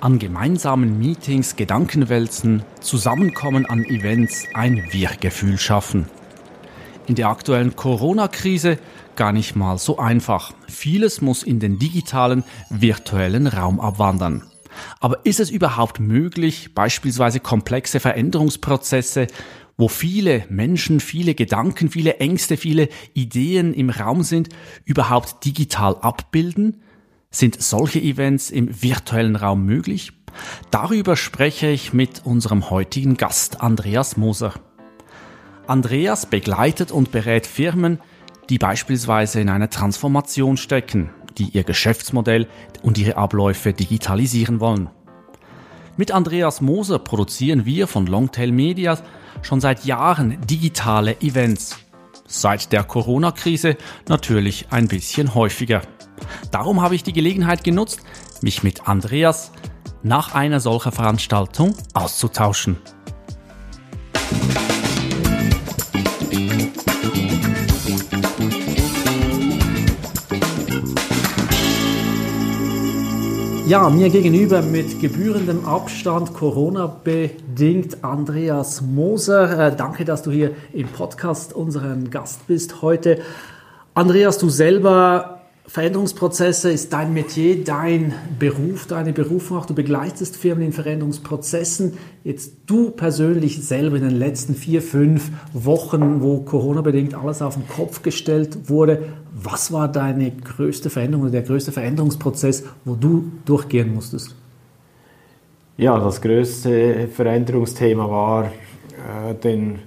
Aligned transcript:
An 0.00 0.20
gemeinsamen 0.20 1.00
Meetings 1.00 1.56
Gedankenwälzen, 1.56 2.62
Zusammenkommen 2.80 3.66
an 3.66 3.84
Events, 3.84 4.44
ein 4.54 4.84
Wir-Gefühl 4.92 5.58
schaffen. 5.58 6.06
In 7.08 7.16
der 7.16 7.28
aktuellen 7.28 7.74
Corona-Krise 7.74 8.78
gar 9.16 9.32
nicht 9.32 9.56
mal 9.56 9.76
so 9.76 9.98
einfach. 9.98 10.52
Vieles 10.68 11.20
muss 11.20 11.42
in 11.42 11.58
den 11.58 11.80
digitalen, 11.80 12.44
virtuellen 12.70 13.48
Raum 13.48 13.80
abwandern. 13.80 14.44
Aber 15.00 15.26
ist 15.26 15.40
es 15.40 15.50
überhaupt 15.50 15.98
möglich, 15.98 16.74
beispielsweise 16.76 17.40
komplexe 17.40 17.98
Veränderungsprozesse, 17.98 19.26
wo 19.76 19.88
viele 19.88 20.44
Menschen, 20.48 21.00
viele 21.00 21.34
Gedanken, 21.34 21.90
viele 21.90 22.18
Ängste, 22.18 22.56
viele 22.56 22.88
Ideen 23.14 23.74
im 23.74 23.90
Raum 23.90 24.22
sind, 24.22 24.48
überhaupt 24.84 25.44
digital 25.44 25.96
abbilden? 26.02 26.82
Sind 27.30 27.60
solche 27.60 28.00
Events 28.00 28.50
im 28.50 28.82
virtuellen 28.82 29.36
Raum 29.36 29.64
möglich? 29.66 30.12
Darüber 30.70 31.14
spreche 31.14 31.68
ich 31.68 31.92
mit 31.92 32.24
unserem 32.24 32.70
heutigen 32.70 33.18
Gast 33.18 33.60
Andreas 33.60 34.16
Moser. 34.16 34.54
Andreas 35.66 36.24
begleitet 36.24 36.90
und 36.90 37.12
berät 37.12 37.46
Firmen, 37.46 38.00
die 38.48 38.56
beispielsweise 38.56 39.40
in 39.40 39.50
einer 39.50 39.68
Transformation 39.68 40.56
stecken, 40.56 41.10
die 41.36 41.50
ihr 41.50 41.64
Geschäftsmodell 41.64 42.48
und 42.82 42.96
ihre 42.96 43.18
Abläufe 43.18 43.74
digitalisieren 43.74 44.60
wollen. 44.60 44.88
Mit 45.98 46.12
Andreas 46.12 46.62
Moser 46.62 46.98
produzieren 46.98 47.66
wir 47.66 47.88
von 47.88 48.06
Longtail 48.06 48.52
Media 48.52 48.98
schon 49.42 49.60
seit 49.60 49.84
Jahren 49.84 50.40
digitale 50.46 51.20
Events. 51.20 51.76
Seit 52.26 52.72
der 52.72 52.84
Corona-Krise 52.84 53.76
natürlich 54.08 54.68
ein 54.70 54.88
bisschen 54.88 55.34
häufiger. 55.34 55.82
Darum 56.50 56.82
habe 56.82 56.94
ich 56.94 57.02
die 57.02 57.12
Gelegenheit 57.12 57.64
genutzt, 57.64 58.00
mich 58.42 58.62
mit 58.62 58.88
Andreas 58.88 59.52
nach 60.02 60.34
einer 60.34 60.60
solcher 60.60 60.92
Veranstaltung 60.92 61.74
auszutauschen. 61.94 62.76
Ja, 73.68 73.90
mir 73.90 74.08
gegenüber 74.08 74.62
mit 74.62 74.98
gebührendem 74.98 75.66
Abstand, 75.66 76.32
Corona-bedingt, 76.32 78.02
Andreas 78.02 78.80
Moser. 78.80 79.66
Äh, 79.66 79.76
danke, 79.76 80.06
dass 80.06 80.22
du 80.22 80.30
hier 80.30 80.52
im 80.72 80.88
Podcast 80.88 81.52
unseren 81.52 82.08
Gast 82.08 82.46
bist 82.46 82.80
heute. 82.80 83.20
Andreas, 83.92 84.38
du 84.38 84.48
selber 84.48 85.37
Veränderungsprozesse 85.68 86.70
ist 86.70 86.94
dein 86.94 87.12
Metier, 87.12 87.62
dein 87.62 88.14
Beruf, 88.38 88.86
deine 88.86 89.12
Berufung 89.12 89.58
auch. 89.58 89.66
Du 89.66 89.74
begleitest 89.74 90.34
Firmen 90.34 90.64
in 90.64 90.72
Veränderungsprozessen. 90.72 91.98
Jetzt 92.24 92.54
du 92.64 92.90
persönlich 92.90 93.62
selber 93.62 93.96
in 93.96 94.02
den 94.02 94.18
letzten 94.18 94.54
vier, 94.54 94.80
fünf 94.80 95.30
Wochen, 95.52 96.22
wo 96.22 96.38
Corona-bedingt 96.40 97.14
alles 97.14 97.42
auf 97.42 97.54
den 97.54 97.68
Kopf 97.68 98.00
gestellt 98.02 98.70
wurde, 98.70 99.08
was 99.34 99.70
war 99.70 99.88
deine 99.88 100.30
größte 100.30 100.88
Veränderung 100.88 101.24
oder 101.24 101.32
der 101.32 101.42
größte 101.42 101.70
Veränderungsprozess, 101.70 102.64
wo 102.86 102.94
du 102.94 103.30
durchgehen 103.44 103.94
musstest? 103.94 104.34
Ja, 105.76 105.98
das 106.00 106.22
größte 106.22 107.08
Veränderungsthema 107.08 108.08
war, 108.08 108.44
äh, 108.46 109.34
den 109.34 109.80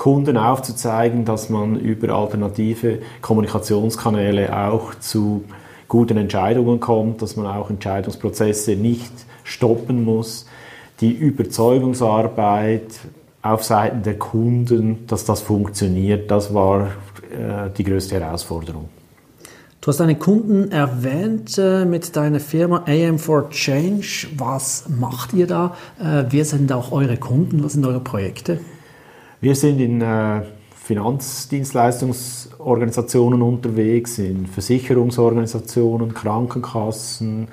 Kunden 0.00 0.38
aufzuzeigen, 0.38 1.26
dass 1.26 1.50
man 1.50 1.78
über 1.78 2.14
alternative 2.14 3.00
Kommunikationskanäle 3.20 4.58
auch 4.58 4.94
zu 4.94 5.44
guten 5.88 6.16
Entscheidungen 6.16 6.80
kommt, 6.80 7.20
dass 7.20 7.36
man 7.36 7.46
auch 7.46 7.68
Entscheidungsprozesse 7.68 8.76
nicht 8.76 9.12
stoppen 9.44 10.02
muss. 10.02 10.46
Die 11.02 11.12
Überzeugungsarbeit 11.12 12.86
auf 13.42 13.62
Seiten 13.62 14.02
der 14.02 14.18
Kunden, 14.18 15.06
dass 15.06 15.26
das 15.26 15.42
funktioniert, 15.42 16.30
das 16.30 16.54
war 16.54 16.84
äh, 16.84 17.68
die 17.76 17.84
größte 17.84 18.18
Herausforderung. 18.18 18.88
Du 19.82 19.88
hast 19.88 20.00
deine 20.00 20.16
Kunden 20.16 20.72
erwähnt 20.72 21.58
äh, 21.58 21.84
mit 21.84 22.16
deiner 22.16 22.40
Firma 22.40 22.84
AM 22.86 23.18
for 23.18 23.50
Change. 23.50 24.28
Was 24.38 24.86
macht 24.88 25.34
ihr 25.34 25.46
da? 25.46 25.76
Äh, 25.98 26.24
wer 26.30 26.46
sind 26.46 26.72
auch 26.72 26.90
eure 26.90 27.18
Kunden? 27.18 27.62
Was 27.62 27.74
sind 27.74 27.84
eure 27.84 28.00
Projekte? 28.00 28.60
Wir 29.42 29.54
sind 29.54 29.80
in 29.80 30.02
äh, 30.02 30.42
Finanzdienstleistungsorganisationen 30.84 33.40
unterwegs, 33.40 34.18
in 34.18 34.46
Versicherungsorganisationen, 34.46 36.12
Krankenkassen. 36.12 37.48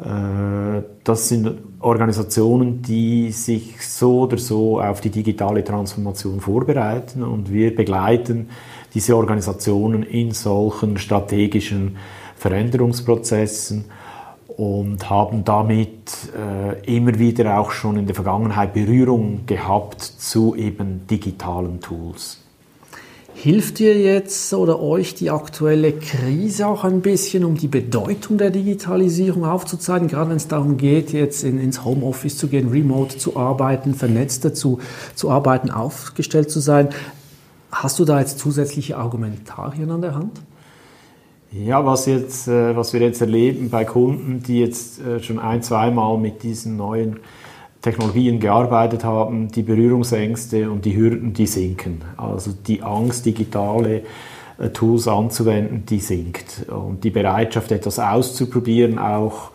Äh, 0.00 0.80
das 1.04 1.28
sind 1.28 1.52
Organisationen, 1.80 2.80
die 2.80 3.30
sich 3.30 3.86
so 3.86 4.22
oder 4.22 4.38
so 4.38 4.80
auf 4.80 5.02
die 5.02 5.10
digitale 5.10 5.62
Transformation 5.62 6.40
vorbereiten 6.40 7.22
und 7.22 7.52
wir 7.52 7.76
begleiten 7.76 8.48
diese 8.94 9.14
Organisationen 9.14 10.04
in 10.04 10.30
solchen 10.30 10.96
strategischen 10.96 11.98
Veränderungsprozessen 12.36 13.84
und 14.56 15.08
haben 15.08 15.44
damit 15.44 16.12
äh, 16.36 16.96
immer 16.96 17.18
wieder 17.18 17.58
auch 17.58 17.70
schon 17.70 17.96
in 17.96 18.06
der 18.06 18.14
Vergangenheit 18.14 18.74
Berührung 18.74 19.46
gehabt 19.46 20.02
zu 20.02 20.54
eben 20.54 21.06
digitalen 21.06 21.80
Tools. 21.80 22.38
Hilft 23.34 23.78
dir 23.78 23.98
jetzt 23.98 24.52
oder 24.52 24.80
euch 24.80 25.14
die 25.14 25.30
aktuelle 25.30 25.92
Krise 25.92 26.66
auch 26.66 26.84
ein 26.84 27.00
bisschen, 27.00 27.44
um 27.44 27.56
die 27.56 27.66
Bedeutung 27.66 28.36
der 28.36 28.50
Digitalisierung 28.50 29.44
aufzuzeigen, 29.44 30.06
gerade 30.06 30.30
wenn 30.30 30.36
es 30.36 30.48
darum 30.48 30.76
geht, 30.76 31.12
jetzt 31.12 31.42
in, 31.42 31.58
ins 31.58 31.84
Homeoffice 31.84 32.36
zu 32.36 32.48
gehen, 32.48 32.68
remote 32.68 33.16
zu 33.16 33.36
arbeiten, 33.36 33.94
vernetzter 33.94 34.52
zu, 34.52 34.80
zu 35.14 35.30
arbeiten, 35.30 35.70
aufgestellt 35.70 36.50
zu 36.50 36.60
sein? 36.60 36.90
Hast 37.72 37.98
du 37.98 38.04
da 38.04 38.20
jetzt 38.20 38.38
zusätzliche 38.38 38.98
Argumentarien 38.98 39.90
an 39.90 40.02
der 40.02 40.14
Hand? 40.14 40.40
Ja, 41.54 41.84
was, 41.84 42.06
jetzt, 42.06 42.48
äh, 42.48 42.74
was 42.74 42.94
wir 42.94 43.00
jetzt 43.00 43.20
erleben 43.20 43.68
bei 43.68 43.84
Kunden, 43.84 44.42
die 44.42 44.60
jetzt 44.60 44.98
äh, 45.00 45.22
schon 45.22 45.38
ein, 45.38 45.62
zweimal 45.62 46.16
mit 46.16 46.42
diesen 46.42 46.78
neuen 46.78 47.20
Technologien 47.82 48.40
gearbeitet 48.40 49.04
haben, 49.04 49.48
die 49.48 49.62
Berührungsängste 49.62 50.70
und 50.70 50.86
die 50.86 50.96
Hürden, 50.96 51.34
die 51.34 51.46
sinken. 51.46 52.00
Also 52.16 52.52
die 52.66 52.82
Angst, 52.82 53.26
digitale 53.26 54.02
äh, 54.58 54.70
Tools 54.70 55.06
anzuwenden, 55.06 55.84
die 55.84 55.98
sinkt. 55.98 56.66
Und 56.70 57.04
die 57.04 57.10
Bereitschaft, 57.10 57.70
etwas 57.70 57.98
auszuprobieren, 57.98 58.98
auch 58.98 59.50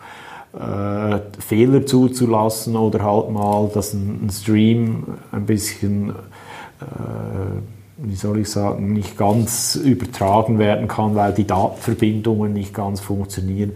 äh, 0.52 1.18
Fehler 1.40 1.84
zuzulassen 1.84 2.76
oder 2.76 3.02
halt 3.02 3.30
mal, 3.30 3.70
dass 3.74 3.92
ein, 3.92 4.26
ein 4.26 4.30
Stream 4.30 5.04
ein 5.32 5.46
bisschen 5.46 6.10
äh, 6.10 7.77
wie 7.98 8.14
soll 8.14 8.40
ich 8.40 8.50
sagen, 8.50 8.92
nicht 8.92 9.18
ganz 9.18 9.74
übertragen 9.74 10.58
werden 10.58 10.88
kann, 10.88 11.14
weil 11.14 11.32
die 11.32 11.46
Datenverbindungen 11.46 12.52
nicht 12.52 12.72
ganz 12.72 13.00
funktionieren. 13.00 13.72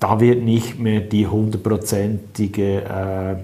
Da 0.00 0.18
wird 0.18 0.42
nicht 0.42 0.78
mehr 0.78 1.00
die 1.00 1.26
hundertprozentige 1.26 2.82
äh, 2.82 3.36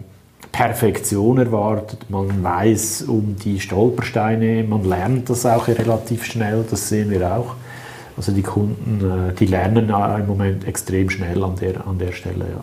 Perfektion 0.51 1.39
erwartet. 1.39 2.09
Man 2.09 2.43
weiß 2.43 3.03
um 3.03 3.37
die 3.37 3.61
Stolpersteine, 3.61 4.65
man 4.65 4.85
lernt 4.85 5.31
das 5.31 5.45
auch 5.47 5.69
relativ 5.69 6.25
schnell, 6.25 6.65
das 6.69 6.89
sehen 6.89 7.11
wir 7.11 7.37
auch. 7.37 7.55
Also 8.17 8.33
die 8.33 8.43
Kunden, 8.43 9.29
äh, 9.29 9.35
die 9.35 9.47
lernen 9.47 9.91
im 9.91 10.27
Moment 10.27 10.67
extrem 10.67 11.11
schnell 11.11 11.45
an 11.45 11.57
der, 11.57 11.87
an 11.87 11.99
der 11.99 12.13
Stelle. 12.13 12.47
Ja. 12.51 12.63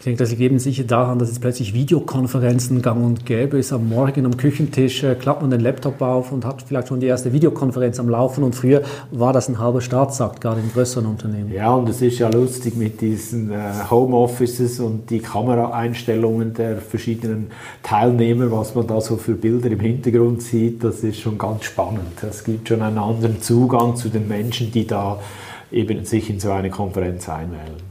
Ich 0.00 0.04
denke, 0.04 0.20
das 0.20 0.30
liegt 0.30 0.40
eben 0.40 0.58
sicher 0.58 0.84
daran, 0.84 1.18
dass 1.18 1.28
jetzt 1.28 1.42
plötzlich 1.42 1.74
Videokonferenzen 1.74 2.80
gang 2.80 3.04
und 3.04 3.26
gäbe 3.26 3.58
ist. 3.58 3.70
Am 3.70 3.86
Morgen 3.90 4.24
am 4.24 4.34
Küchentisch 4.38 5.02
äh, 5.02 5.14
klappt 5.14 5.42
man 5.42 5.50
den 5.50 5.60
Laptop 5.60 6.00
auf 6.00 6.32
und 6.32 6.46
hat 6.46 6.62
vielleicht 6.62 6.88
schon 6.88 7.00
die 7.00 7.06
erste 7.06 7.34
Videokonferenz 7.34 8.00
am 8.00 8.08
Laufen. 8.08 8.42
Und 8.42 8.54
früher 8.54 8.80
war 9.10 9.34
das 9.34 9.50
ein 9.50 9.58
halber 9.58 9.82
Staatsakt, 9.82 10.40
gerade 10.40 10.62
in 10.62 10.72
größeren 10.72 11.04
Unternehmen. 11.04 11.52
Ja, 11.52 11.74
und 11.74 11.86
es 11.90 12.00
ist 12.00 12.18
ja 12.18 12.30
lustig 12.30 12.76
mit 12.76 13.02
diesen 13.02 13.50
äh, 13.50 13.58
Homeoffices 13.90 14.80
und 14.80 15.10
die 15.10 15.18
Kameraeinstellungen 15.18 16.54
der 16.54 16.78
verschiedenen 16.78 17.48
Teilnehmer, 17.82 18.50
was 18.50 18.74
man 18.74 18.86
da 18.86 19.02
so 19.02 19.18
für 19.18 19.34
Bilder 19.34 19.70
im 19.70 19.80
Hintergrund 19.80 20.40
sieht. 20.40 20.82
Das 20.82 21.00
ist 21.00 21.20
schon 21.20 21.36
ganz 21.36 21.64
spannend. 21.64 22.24
Es 22.26 22.42
gibt 22.42 22.68
schon 22.68 22.80
einen 22.80 22.96
anderen 22.96 23.42
Zugang 23.42 23.96
zu 23.96 24.08
den 24.08 24.26
Menschen, 24.26 24.72
die 24.72 24.86
da 24.86 25.20
eben 25.70 26.06
sich 26.06 26.30
in 26.30 26.40
so 26.40 26.52
eine 26.52 26.70
Konferenz 26.70 27.28
einwählen. 27.28 27.89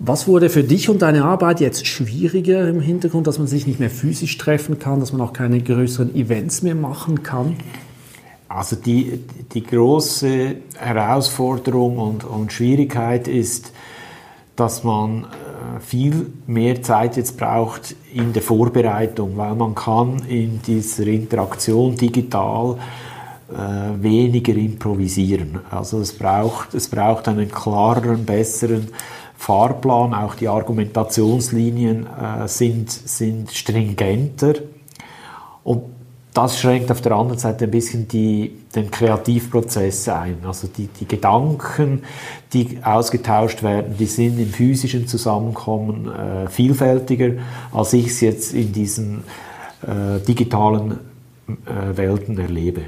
Was 0.00 0.28
wurde 0.28 0.48
für 0.48 0.62
dich 0.62 0.88
und 0.88 1.02
deine 1.02 1.24
Arbeit 1.24 1.60
jetzt 1.60 1.86
schwieriger 1.86 2.68
im 2.68 2.80
Hintergrund, 2.80 3.26
dass 3.26 3.38
man 3.38 3.48
sich 3.48 3.66
nicht 3.66 3.80
mehr 3.80 3.90
physisch 3.90 4.38
treffen 4.38 4.78
kann, 4.78 5.00
dass 5.00 5.12
man 5.12 5.20
auch 5.20 5.32
keine 5.32 5.60
größeren 5.60 6.14
Events 6.14 6.62
mehr 6.62 6.76
machen 6.76 7.24
kann? 7.24 7.56
Also 8.48 8.76
die, 8.76 9.20
die 9.52 9.62
große 9.62 10.54
Herausforderung 10.76 11.98
und, 11.98 12.24
und 12.24 12.52
Schwierigkeit 12.52 13.26
ist, 13.26 13.72
dass 14.54 14.84
man 14.84 15.24
äh, 15.24 15.80
viel 15.80 16.26
mehr 16.46 16.80
Zeit 16.82 17.16
jetzt 17.16 17.36
braucht 17.36 17.96
in 18.14 18.32
der 18.32 18.42
Vorbereitung, 18.42 19.36
weil 19.36 19.54
man 19.56 19.74
kann 19.74 20.22
in 20.28 20.62
dieser 20.62 21.08
Interaktion 21.08 21.96
digital 21.96 22.76
äh, 23.50 24.02
weniger 24.02 24.54
improvisieren. 24.54 25.58
Also 25.70 26.00
es 26.00 26.12
braucht, 26.12 26.74
es 26.74 26.88
braucht 26.88 27.28
einen 27.28 27.50
klareren, 27.50 28.24
besseren 28.24 28.88
Fahrplan, 29.38 30.14
auch 30.14 30.34
die 30.34 30.48
Argumentationslinien 30.48 32.06
äh, 32.06 32.48
sind, 32.48 32.90
sind 32.90 33.52
stringenter. 33.52 34.54
Und 35.62 35.84
das 36.34 36.58
schränkt 36.58 36.90
auf 36.90 37.00
der 37.00 37.12
anderen 37.12 37.38
Seite 37.38 37.64
ein 37.64 37.70
bisschen 37.70 38.08
die, 38.08 38.52
den 38.74 38.90
Kreativprozess 38.90 40.08
ein. 40.08 40.38
Also 40.44 40.68
die, 40.68 40.88
die 40.88 41.06
Gedanken, 41.06 42.02
die 42.52 42.78
ausgetauscht 42.82 43.62
werden, 43.62 43.96
die 43.96 44.06
sind 44.06 44.38
im 44.40 44.48
physischen 44.48 45.06
Zusammenkommen 45.06 46.10
äh, 46.10 46.48
vielfältiger, 46.48 47.34
als 47.72 47.92
ich 47.92 48.08
es 48.08 48.20
jetzt 48.20 48.54
in 48.54 48.72
diesen 48.72 49.22
äh, 49.82 50.18
digitalen 50.26 50.98
äh, 51.48 51.96
Welten 51.96 52.38
erlebe. 52.38 52.82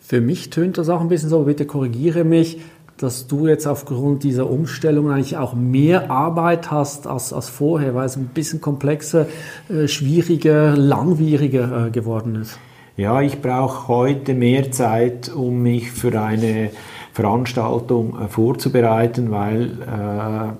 Für 0.00 0.20
mich 0.20 0.50
tönt 0.50 0.76
das 0.76 0.90
auch 0.90 1.00
ein 1.00 1.08
bisschen 1.08 1.30
so, 1.30 1.44
bitte 1.44 1.64
korrigiere 1.64 2.24
mich, 2.24 2.60
dass 3.02 3.26
du 3.26 3.48
jetzt 3.48 3.66
aufgrund 3.66 4.22
dieser 4.22 4.48
Umstellung 4.48 5.10
eigentlich 5.10 5.36
auch 5.36 5.54
mehr 5.54 6.08
Arbeit 6.10 6.70
hast 6.70 7.08
als, 7.08 7.32
als 7.32 7.48
vorher, 7.48 7.96
weil 7.96 8.06
es 8.06 8.16
ein 8.16 8.26
bisschen 8.26 8.60
komplexer, 8.60 9.26
äh, 9.68 9.88
schwieriger, 9.88 10.76
langwieriger 10.76 11.86
äh, 11.86 11.90
geworden 11.90 12.36
ist. 12.36 12.58
Ja, 12.96 13.20
ich 13.20 13.42
brauche 13.42 13.88
heute 13.88 14.34
mehr 14.34 14.70
Zeit, 14.70 15.30
um 15.34 15.62
mich 15.62 15.90
für 15.90 16.20
eine 16.20 16.70
Veranstaltung 17.12 18.20
äh, 18.20 18.28
vorzubereiten, 18.28 19.30
weil 19.30 20.58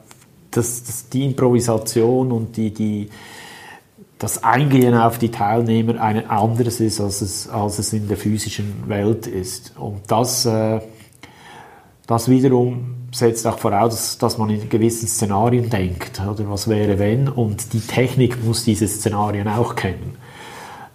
das, 0.50 0.84
das, 0.84 1.08
die 1.08 1.24
Improvisation 1.24 2.32
und 2.32 2.56
die, 2.56 2.74
die, 2.74 3.08
das 4.18 4.42
Eingehen 4.42 4.94
auf 4.94 5.18
die 5.18 5.30
Teilnehmer 5.30 6.00
ein 6.02 6.28
anderes 6.28 6.80
ist, 6.80 7.00
als 7.00 7.22
es, 7.22 7.48
als 7.48 7.78
es 7.78 7.92
in 7.92 8.08
der 8.08 8.16
physischen 8.16 8.88
Welt 8.88 9.26
ist. 9.26 9.74
Und 9.78 10.02
das 10.08 10.46
das 12.12 12.28
wiederum 12.28 13.08
setzt 13.10 13.46
auch 13.46 13.58
voraus, 13.58 14.16
dass 14.18 14.38
man 14.38 14.50
in 14.50 14.68
gewissen 14.68 15.08
Szenarien 15.08 15.68
denkt, 15.68 16.20
oder 16.20 16.48
was 16.50 16.68
wäre 16.68 16.98
wenn, 16.98 17.28
und 17.28 17.72
die 17.72 17.80
Technik 17.80 18.42
muss 18.44 18.64
diese 18.64 18.86
Szenarien 18.86 19.48
auch 19.48 19.74
kennen. 19.74 20.16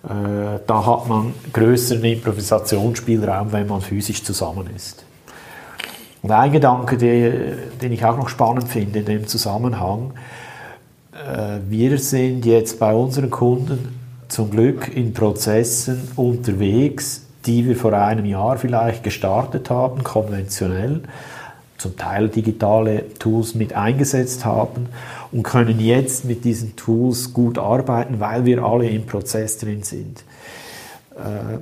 Äh, 0.04 0.60
da 0.66 0.86
hat 0.86 1.08
man 1.08 1.34
größeren 1.54 2.04
Improvisationsspielraum, 2.04 3.52
wenn 3.52 3.68
man 3.68 3.81
physisch 3.81 4.24
zusammen 4.24 4.69
ist. 4.75 5.06
Und 6.22 6.31
ein 6.31 6.52
Gedanke, 6.52 6.98
den 6.98 7.92
ich 7.92 8.04
auch 8.04 8.18
noch 8.18 8.30
spannend 8.30 8.68
finde 8.68 9.00
in 9.00 9.06
dem 9.06 9.28
Zusammenhang, 9.28 10.14
äh, 11.14 11.60
wir 11.68 11.98
sind 12.00 12.46
jetzt 12.46 12.80
bei 12.80 12.94
unseren 12.94 13.30
Kunden 13.30 14.00
zum 14.28 14.50
Glück 14.50 14.96
in 14.96 15.14
Prozessen 15.14 16.10
unterwegs, 16.16 17.26
die 17.47 17.65
wir 17.65 17.75
vor 17.75 17.94
einem 17.94 18.25
Jahr 18.25 18.57
vielleicht 18.57 19.03
gestartet 19.03 19.69
haben, 19.69 20.03
konventionell, 20.03 21.01
zum 21.77 21.95
Teil 21.95 22.29
digitale 22.29 23.13
Tools 23.19 23.55
mit 23.55 23.73
eingesetzt 23.73 24.45
haben 24.45 24.88
und 25.31 25.44
können 25.44 25.79
jetzt 25.79 26.25
mit 26.25 26.44
diesen 26.44 26.75
Tools 26.75 27.33
gut 27.33 27.57
arbeiten, 27.57 28.19
weil 28.19 28.45
wir 28.45 28.63
alle 28.63 28.89
im 28.89 29.05
Prozess 29.05 29.57
drin 29.57 29.83
sind. 29.83 30.23
Äh, 31.15 31.59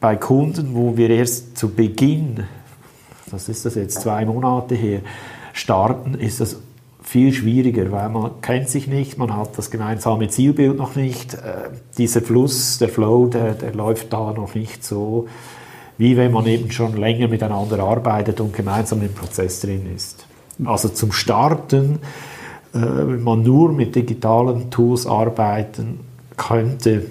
bei 0.00 0.16
Kunden, 0.16 0.74
wo 0.74 0.96
wir 0.96 1.10
erst 1.10 1.56
zu 1.56 1.68
Beginn, 1.68 2.44
das 3.30 3.48
ist 3.48 3.64
das 3.64 3.74
jetzt 3.74 4.00
zwei 4.00 4.24
Monate 4.24 4.74
her, 4.74 5.00
starten, 5.52 6.14
ist 6.14 6.40
das 6.40 6.56
viel 7.08 7.32
schwieriger, 7.32 7.90
weil 7.90 8.10
man 8.10 8.42
kennt 8.42 8.68
sich 8.68 8.86
nicht, 8.86 9.16
man 9.16 9.34
hat 9.34 9.56
das 9.56 9.70
gemeinsame 9.70 10.28
Zielbild 10.28 10.76
noch 10.76 10.94
nicht. 10.94 11.32
Äh, 11.32 11.70
dieser 11.96 12.20
Fluss, 12.20 12.76
der 12.76 12.90
Flow, 12.90 13.28
der, 13.28 13.54
der 13.54 13.74
läuft 13.74 14.12
da 14.12 14.34
noch 14.34 14.54
nicht 14.54 14.84
so, 14.84 15.26
wie 15.96 16.18
wenn 16.18 16.32
man 16.32 16.44
eben 16.44 16.70
schon 16.70 16.98
länger 16.98 17.28
miteinander 17.28 17.78
arbeitet 17.78 18.42
und 18.42 18.52
gemeinsam 18.52 19.00
im 19.00 19.14
Prozess 19.14 19.60
drin 19.60 19.86
ist. 19.96 20.26
Also 20.66 20.90
zum 20.90 21.10
Starten, 21.12 22.00
äh, 22.74 22.78
wenn 22.78 23.22
man 23.22 23.42
nur 23.42 23.72
mit 23.72 23.94
digitalen 23.94 24.70
Tools 24.70 25.06
arbeiten 25.06 26.00
könnte, 26.36 27.06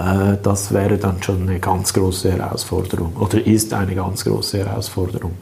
äh, 0.00 0.38
das 0.42 0.72
wäre 0.72 0.96
dann 0.96 1.22
schon 1.22 1.42
eine 1.42 1.60
ganz 1.60 1.92
große 1.92 2.32
Herausforderung 2.32 3.16
oder 3.20 3.46
ist 3.46 3.74
eine 3.74 3.94
ganz 3.94 4.24
große 4.24 4.64
Herausforderung. 4.64 5.34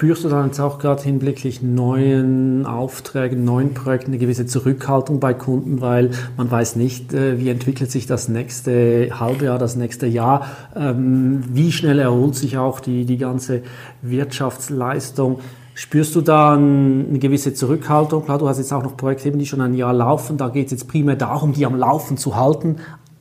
Spürst 0.00 0.24
du 0.24 0.30
dann 0.30 0.46
jetzt 0.46 0.60
auch 0.60 0.78
gerade 0.78 1.02
hinblicklich 1.02 1.60
neuen 1.60 2.64
Aufträgen, 2.64 3.44
neuen 3.44 3.74
Projekten 3.74 4.12
eine 4.12 4.18
gewisse 4.18 4.46
Zurückhaltung 4.46 5.20
bei 5.20 5.34
Kunden, 5.34 5.82
weil 5.82 6.12
man 6.38 6.50
weiß 6.50 6.76
nicht, 6.76 7.12
äh, 7.12 7.38
wie 7.38 7.50
entwickelt 7.50 7.90
sich 7.90 8.06
das 8.06 8.30
nächste 8.30 9.10
halbe 9.20 9.44
Jahr, 9.44 9.58
das 9.58 9.76
nächste 9.76 10.06
Jahr, 10.06 10.46
ähm, 10.74 11.42
wie 11.52 11.70
schnell 11.70 11.98
erholt 11.98 12.34
sich 12.34 12.56
auch 12.56 12.80
die, 12.80 13.04
die 13.04 13.18
ganze 13.18 13.60
Wirtschaftsleistung. 14.00 15.40
Spürst 15.74 16.14
du 16.14 16.22
da 16.22 16.54
eine 16.54 17.18
gewisse 17.18 17.52
Zurückhaltung? 17.52 18.24
Klar, 18.24 18.38
du 18.38 18.48
hast 18.48 18.56
jetzt 18.56 18.72
auch 18.72 18.82
noch 18.82 18.96
Projekte, 18.96 19.30
die 19.30 19.44
schon 19.44 19.60
ein 19.60 19.74
Jahr 19.74 19.92
laufen. 19.92 20.38
Da 20.38 20.48
geht 20.48 20.64
es 20.68 20.72
jetzt 20.72 20.88
primär 20.88 21.16
darum, 21.16 21.52
die 21.52 21.66
am 21.66 21.76
Laufen 21.76 22.16
zu 22.16 22.36
halten. 22.36 22.76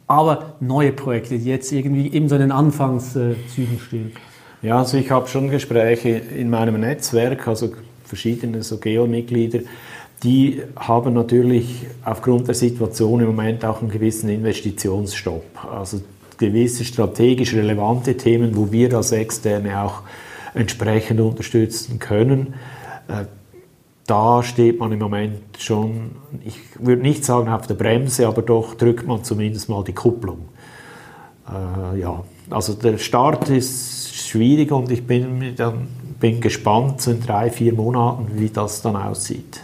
Aber 0.07 0.53
neue 0.61 0.93
Projekte, 0.93 1.39
die 1.39 1.49
jetzt 1.49 1.73
irgendwie 1.73 2.09
eben 2.13 2.29
so 2.29 2.35
in 2.35 2.41
den 2.41 2.53
Anfangszügen 2.53 3.79
stehen. 3.85 4.13
Ja, 4.61 4.79
also 4.79 4.97
ich 4.97 5.09
habe 5.09 5.27
schon 5.29 5.49
Gespräche 5.49 6.09
in 6.09 6.49
meinem 6.49 6.81
Netzwerk, 6.81 7.47
also 7.47 7.69
verschiedene 8.03 8.61
so 8.61 8.77
Geo-Mitglieder, 8.77 9.59
die 10.23 10.61
haben 10.75 11.13
natürlich 11.13 11.87
aufgrund 12.03 12.49
der 12.49 12.55
Situation 12.55 13.21
im 13.21 13.27
Moment 13.27 13.63
auch 13.63 13.81
einen 13.81 13.89
gewissen 13.89 14.29
Investitionsstopp. 14.29 15.45
Also 15.71 16.01
gewisse 16.37 16.83
strategisch 16.83 17.53
relevante 17.53 18.17
Themen, 18.17 18.57
wo 18.57 18.69
wir 18.69 18.93
als 18.95 19.13
Externe 19.13 19.81
auch 19.81 20.01
entsprechend 20.53 21.21
unterstützen 21.21 21.99
können. 21.99 22.55
Äh, 23.07 23.25
da 24.07 24.43
steht 24.43 24.79
man 24.79 24.91
im 24.91 24.99
Moment 24.99 25.39
schon, 25.57 26.11
ich 26.43 26.57
würde 26.79 27.01
nicht 27.01 27.23
sagen 27.23 27.47
auf 27.47 27.67
der 27.67 27.75
Bremse, 27.75 28.27
aber 28.27 28.41
doch 28.41 28.73
drückt 28.73 29.07
man 29.07 29.23
zumindest 29.23 29.69
mal 29.69 29.83
die 29.85 29.93
Kupplung. 29.93 30.49
Äh, 31.47 31.99
ja, 31.99 32.23
also 32.49 32.73
der 32.73 32.97
Start 32.97 33.49
ist 33.49 33.98
schwierig 34.29 34.71
und 34.71 34.91
ich 34.91 35.05
bin, 35.05 35.55
bin 36.19 36.41
gespannt 36.41 37.05
in 37.07 37.21
drei, 37.21 37.49
vier 37.49 37.73
Monaten, 37.73 38.27
wie 38.35 38.49
das 38.49 38.81
dann 38.81 38.95
aussieht. 38.95 39.61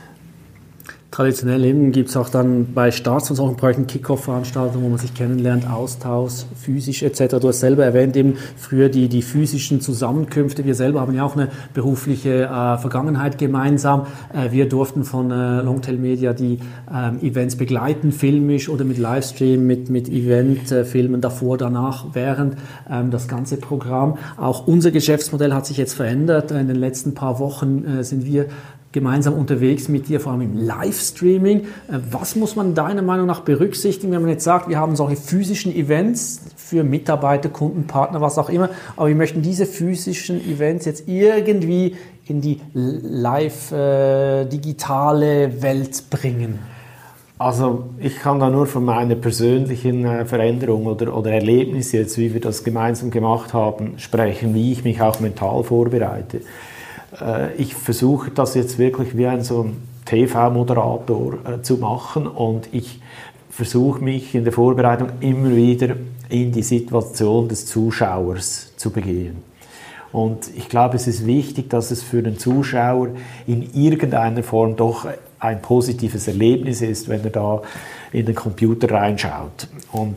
Traditionell 1.15 1.63
eben 1.63 1.93
gibt 1.93 2.09
es 2.09 2.17
auch 2.17 2.27
dann 2.27 2.73
bei 2.73 2.91
Starts 2.91 3.27
von 3.27 3.37
solchen 3.37 3.55
Projekten 3.55 3.87
Kickoff-Veranstaltungen, 3.87 4.83
wo 4.83 4.89
man 4.89 4.97
sich 4.97 5.13
kennenlernt, 5.13 5.65
Austausch, 5.65 6.43
physisch 6.61 7.03
etc. 7.03 7.37
Du 7.39 7.47
hast 7.47 7.61
selber 7.61 7.85
erwähnt, 7.85 8.17
eben 8.17 8.35
früher 8.57 8.89
die, 8.89 9.07
die 9.07 9.21
physischen 9.21 9.79
Zusammenkünfte. 9.79 10.65
Wir 10.65 10.75
selber 10.75 10.99
haben 10.99 11.15
ja 11.15 11.23
auch 11.23 11.37
eine 11.37 11.47
berufliche 11.73 12.43
äh, 12.43 12.77
Vergangenheit 12.79 13.37
gemeinsam. 13.37 14.07
Äh, 14.33 14.51
wir 14.51 14.67
durften 14.67 15.05
von 15.05 15.31
äh, 15.31 15.61
Longtail 15.61 15.95
Media 15.95 16.33
die 16.33 16.59
ähm, 16.93 17.21
Events 17.21 17.55
begleiten, 17.55 18.11
filmisch 18.11 18.67
oder 18.67 18.83
mit 18.83 18.97
Livestream, 18.97 19.65
mit, 19.65 19.89
mit 19.89 20.09
Eventfilmen 20.09 21.21
davor, 21.21 21.57
danach, 21.57 22.07
während 22.11 22.57
ähm, 22.91 23.09
das 23.09 23.29
ganze 23.29 23.55
Programm. 23.55 24.17
Auch 24.35 24.67
unser 24.67 24.91
Geschäftsmodell 24.91 25.53
hat 25.53 25.65
sich 25.65 25.77
jetzt 25.77 25.93
verändert. 25.93 26.51
In 26.51 26.67
den 26.67 26.75
letzten 26.75 27.13
paar 27.13 27.39
Wochen 27.39 27.85
äh, 27.85 28.03
sind 28.03 28.25
wir 28.25 28.47
gemeinsam 28.95 29.33
unterwegs 29.35 29.89
mit 29.89 30.07
dir, 30.07 30.19
vor 30.19 30.31
allem 30.31 30.41
im 30.41 30.57
Livestreaming. 30.57 31.59
Äh, 31.59 31.99
was 32.09 32.35
muss 32.35 32.55
man 32.55 32.73
deiner 32.73 33.03
Meinung 33.03 33.27
nach 33.27 33.41
berücksichtigen, 33.41 34.11
wenn 34.11 34.21
man 34.21 34.31
jetzt 34.31 34.43
sagt, 34.43 34.69
wir 34.69 34.79
haben 34.79 34.95
solche 34.95 35.17
physischen 35.17 35.75
Events 35.75 36.41
für 36.55 36.83
Mitarbeiter, 36.83 37.49
Kunden, 37.49 37.85
Partner, 37.85 38.21
was 38.21 38.39
auch 38.39 38.49
immer, 38.49 38.69
aber 38.95 39.09
wir 39.09 39.15
möchten 39.15 39.43
diese 39.43 39.67
physischen 39.67 40.41
Events 40.49 40.85
jetzt 40.85 41.07
irgendwie 41.07 41.95
in 42.25 42.41
die 42.41 42.59
live 42.73 43.71
äh, 43.71 44.45
Welt 45.61 46.09
bringen? 46.09 46.59
Also 47.37 47.89
ich 47.99 48.17
kann 48.19 48.39
da 48.39 48.49
nur 48.49 48.65
von 48.65 48.85
meiner 48.85 49.15
persönlichen 49.15 50.05
äh, 50.05 50.25
Veränderung 50.25 50.85
oder, 50.85 51.15
oder 51.15 51.31
Erlebnis 51.31 51.91
jetzt, 51.91 52.17
wie 52.17 52.33
wir 52.33 52.39
das 52.39 52.63
gemeinsam 52.63 53.11
gemacht 53.11 53.53
haben, 53.53 53.95
sprechen, 53.97 54.53
wie 54.55 54.71
ich 54.71 54.85
mich 54.85 55.01
auch 55.01 55.19
mental 55.19 55.63
vorbereite. 55.63 56.39
Äh, 57.21 57.55
ich 57.55 57.75
versuche 57.75 58.31
das 58.31 58.55
jetzt 58.55 58.77
wirklich 58.77 59.17
wie 59.17 59.27
ein 59.27 59.43
so 59.43 59.69
TV-Moderator 60.05 61.33
äh, 61.45 61.61
zu 61.61 61.77
machen 61.77 62.27
und 62.27 62.69
ich 62.71 63.01
versuche 63.49 64.03
mich 64.03 64.35
in 64.35 64.43
der 64.43 64.53
Vorbereitung 64.53 65.09
immer 65.21 65.55
wieder 65.55 65.95
in 66.29 66.51
die 66.51 66.63
Situation 66.63 67.47
des 67.47 67.65
Zuschauers 67.65 68.75
zu 68.75 68.91
begehen. 68.91 69.37
Und 70.11 70.49
ich 70.55 70.69
glaube, 70.69 70.95
es 70.95 71.07
ist 71.07 71.25
wichtig, 71.25 71.69
dass 71.69 71.91
es 71.91 72.01
für 72.01 72.21
den 72.21 72.37
Zuschauer 72.37 73.09
in 73.47 73.69
irgendeiner 73.73 74.43
Form 74.43 74.75
doch 74.75 75.07
ein 75.39 75.61
positives 75.61 76.27
Erlebnis 76.27 76.81
ist, 76.81 77.09
wenn 77.09 77.23
er 77.23 77.31
da 77.31 77.61
in 78.13 78.25
den 78.25 78.35
Computer 78.35 78.91
reinschaut. 78.91 79.67
Und 79.91 80.15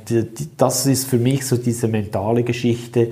das 0.57 0.87
ist 0.87 1.09
für 1.09 1.19
mich 1.19 1.45
so 1.45 1.57
diese 1.57 1.89
mentale 1.89 2.45
Geschichte, 2.45 3.11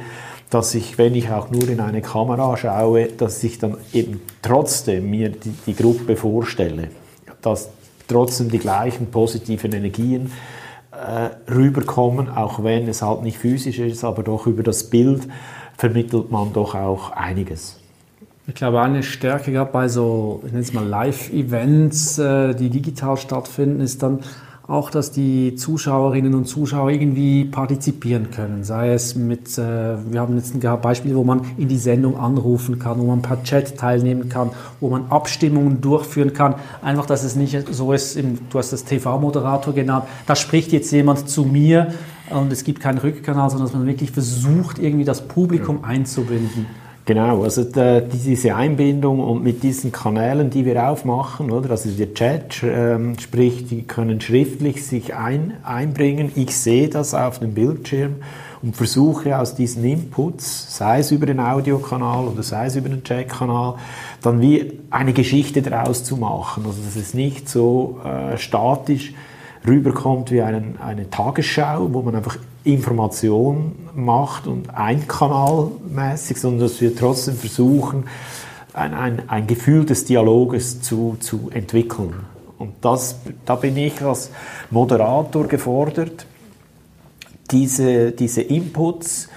dass 0.51 0.75
ich, 0.75 0.99
wenn 0.99 1.15
ich 1.15 1.31
auch 1.31 1.51
nur 1.51 1.69
in 1.69 1.81
eine 1.81 2.03
Kamera 2.03 2.57
schaue, 2.57 3.07
dass 3.07 3.43
ich 3.43 3.59
dann 3.59 3.77
eben 3.93 4.21
trotzdem 4.43 5.11
mir 5.11 5.31
die, 5.31 5.55
die 5.67 5.75
Gruppe 5.75 6.17
vorstelle, 6.17 6.89
dass 7.43 7.71
trotzdem 8.09 8.51
die 8.51 8.59
gleichen 8.59 9.11
positiven 9.11 9.73
Energien 9.73 10.31
äh, 10.93 11.53
rüberkommen, 11.53 12.29
auch 12.29 12.63
wenn 12.63 12.89
es 12.89 13.03
halt 13.03 13.23
nicht 13.23 13.39
physisch 13.39 13.79
ist, 13.79 14.05
aber 14.05 14.23
doch 14.23 14.47
über 14.47 14.63
das 14.63 14.85
Bild 14.85 15.27
vermittelt 15.77 16.31
man 16.31 16.53
doch 16.53 16.75
auch 16.75 17.11
einiges. 17.11 17.79
Ich 18.49 18.55
glaube, 18.55 18.81
eine 18.81 19.03
Stärke 19.03 19.51
gerade 19.51 19.73
bei 19.73 19.89
so, 19.89 20.41
ich 20.47 20.53
nenne 20.53 20.63
es 20.63 20.73
mal 20.73 20.87
Live-Events, 20.87 22.19
äh, 22.19 22.55
die 22.55 22.71
digital 22.71 23.17
stattfinden, 23.17 23.81
ist 23.81 24.03
dann 24.05 24.21
auch, 24.69 24.91
dass 24.91 25.13
die 25.13 25.55
Zuschauerinnen 25.55 26.35
und 26.35 26.47
Zuschauer 26.47 26.91
irgendwie 26.91 27.45
partizipieren 27.45 28.31
können. 28.33 28.65
Sei 28.65 28.93
es 28.93 29.15
mit, 29.15 29.57
äh, 29.59 29.97
wir 30.11 30.21
haben 30.21 30.37
jetzt 30.37 30.55
ein 30.55 30.81
Beispiel, 30.81 31.15
wo 31.15 31.23
man 31.23 31.43
in 31.57 31.69
die 31.69 31.79
Sendung 31.79 32.19
anrufen 32.19 32.79
kann, 32.79 32.99
wo 32.99 33.05
man 33.05 33.23
per 33.23 33.43
Chat 33.45 33.77
teilnehmen 33.77 34.29
kann, 34.29 34.51
wo 34.81 34.89
man 34.89 35.07
Abstimmungen 35.09 35.81
durchführen 35.81 36.33
kann. 36.33 36.57
Einfach, 36.83 37.07
dass 37.07 37.23
es 37.23 37.37
nicht 37.37 37.73
so 37.73 37.93
ist, 37.93 38.17
im, 38.17 38.39
du 38.51 38.59
hast 38.59 38.73
das 38.73 38.85
TV-Moderator 38.85 39.73
genannt, 39.73 40.07
da 40.27 40.35
spricht 40.35 40.73
jetzt 40.73 40.91
jemand 40.91 41.29
zu 41.29 41.45
mir 41.45 41.93
und 42.31 42.53
es 42.53 42.65
gibt 42.65 42.81
keinen 42.81 42.99
Rückkanal, 42.99 43.51
sondern 43.51 43.69
dass 43.69 43.77
man 43.77 43.87
wirklich 43.87 44.11
versucht, 44.11 44.81
irgendwie 44.81 45.05
das 45.05 45.29
Publikum 45.29 45.85
einzubinden. 45.85 46.67
Genau, 47.07 47.45
also 47.45 47.63
der, 47.63 48.01
diese 48.01 48.57
Einbindung 48.57 49.21
und 49.21 49.45
mit 49.45 49.63
diesen 49.63 49.93
Kanälen, 49.93 50.51
die 50.51 50.65
wir 50.65 50.91
aufmachen, 50.91 51.53
oder? 51.53 51.71
Also 51.71 51.89
der 51.91 52.13
Chat, 52.15 52.65
ähm, 52.65 53.17
sprich, 53.21 53.65
die 53.65 53.85
können 53.85 54.21
schriftlich 54.21 54.85
sich 54.85 55.15
ein, 55.15 55.53
einbringen. 55.63 56.33
Ich 56.35 56.57
sehe 56.57 56.89
das 56.89 57.15
auf 57.15 57.39
dem 57.39 57.55
Bildschirm 57.55 58.17
und 58.61 58.75
versuche 58.75 59.39
aus 59.39 59.55
diesen 59.55 59.85
Inputs, 59.85 60.77
sei 60.77 60.99
es 60.99 61.13
über 61.13 61.27
den 61.27 61.39
Audiokanal 61.39 62.27
oder 62.27 62.43
sei 62.43 62.67
es 62.67 62.75
über 62.75 62.89
den 62.89 63.05
Chatkanal, 63.05 63.77
dann 64.21 64.41
wie 64.41 64.73
eine 64.91 65.13
Geschichte 65.13 65.63
daraus 65.63 66.03
zu 66.03 66.17
machen. 66.17 66.65
Also 66.67 66.83
dass 66.83 66.97
es 66.97 67.15
nicht 67.15 67.49
so 67.49 68.01
äh, 68.05 68.37
statisch 68.37 69.15
rüberkommt 69.67 70.31
wie 70.31 70.43
einen, 70.43 70.79
eine 70.81 71.11
Tagesschau, 71.11 71.93
wo 71.93 72.03
man 72.03 72.15
einfach 72.15 72.39
Information 72.65 73.73
macht 73.95 74.47
und 74.47 74.71
einkanalmäßig, 74.75 76.39
sondern 76.39 76.69
dass 76.69 76.81
wir 76.81 76.95
trotzdem 76.95 77.37
versuchen, 77.37 78.05
ein, 78.73 78.95
ein, 78.95 79.29
ein 79.29 79.47
Gefühl 79.47 79.87
des 79.87 80.05
Dialoges 80.05 80.83
zu, 80.83 81.17
zu 81.21 81.51
entwickeln. 81.53 82.15
Und 82.59 82.73
das, 82.81 83.17
da 83.45 83.55
bin 83.57 83.77
ich 83.77 84.01
als 84.03 84.31
Moderator 84.71 85.47
gefordert, 85.47 86.27
diese, 87.51 88.13
diese 88.13 88.43
Inputs 88.43 89.29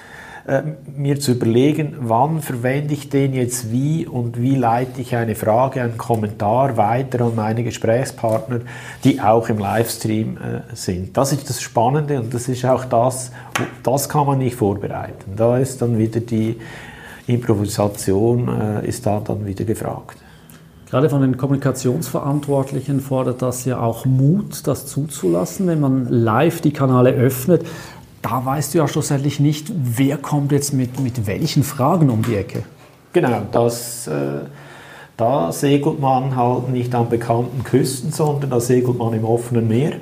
mir 0.95 1.19
zu 1.19 1.33
überlegen, 1.33 1.95
wann 2.01 2.41
verwende 2.41 2.93
ich 2.93 3.09
den 3.09 3.33
jetzt 3.33 3.71
wie 3.71 4.07
und 4.07 4.41
wie 4.41 4.55
leite 4.55 5.01
ich 5.01 5.15
eine 5.15 5.35
Frage, 5.35 5.81
einen 5.81 5.97
Kommentar 5.97 6.77
weiter 6.77 7.25
an 7.25 7.35
meine 7.35 7.63
Gesprächspartner, 7.63 8.61
die 9.03 9.21
auch 9.21 9.49
im 9.49 9.59
Livestream 9.59 10.37
äh, 10.37 10.75
sind. 10.75 11.15
Das 11.15 11.31
ist 11.31 11.49
das 11.49 11.61
Spannende 11.61 12.19
und 12.19 12.33
das 12.33 12.47
ist 12.47 12.65
auch 12.65 12.85
das, 12.85 13.31
das 13.83 14.09
kann 14.09 14.25
man 14.25 14.39
nicht 14.39 14.55
vorbereiten. 14.55 15.33
Da 15.35 15.57
ist 15.57 15.81
dann 15.81 15.97
wieder 15.97 16.19
die 16.19 16.57
Improvisation, 17.27 18.47
äh, 18.47 18.87
ist 18.87 19.05
da 19.05 19.19
dann 19.19 19.45
wieder 19.45 19.65
gefragt. 19.65 20.17
Gerade 20.89 21.07
von 21.07 21.21
den 21.21 21.37
Kommunikationsverantwortlichen 21.37 22.99
fordert 22.99 23.43
das 23.43 23.63
ja 23.65 23.79
auch 23.79 24.07
Mut, 24.07 24.65
das 24.65 24.87
zuzulassen, 24.87 25.67
wenn 25.67 25.79
man 25.79 26.07
live 26.09 26.61
die 26.61 26.73
Kanäle 26.73 27.11
öffnet 27.11 27.63
da 28.21 28.45
weißt 28.45 28.73
du 28.73 28.79
ja 28.79 28.87
schlussendlich 28.87 29.39
nicht, 29.39 29.71
wer 29.73 30.17
kommt 30.17 30.51
jetzt 30.51 30.73
mit, 30.73 30.99
mit 30.99 31.25
welchen 31.27 31.63
Fragen 31.63 32.09
um 32.09 32.21
die 32.21 32.35
Ecke. 32.35 32.63
Genau, 33.13 33.41
das, 33.51 34.07
äh, 34.07 34.41
da 35.17 35.51
segelt 35.51 35.99
man 35.99 36.35
halt 36.35 36.69
nicht 36.69 36.93
an 36.93 37.09
bekannten 37.09 37.63
Küsten, 37.63 38.11
sondern 38.11 38.51
da 38.51 38.59
segelt 38.59 38.97
man 38.97 39.13
im 39.13 39.25
offenen 39.25 39.67
Meer. 39.67 39.93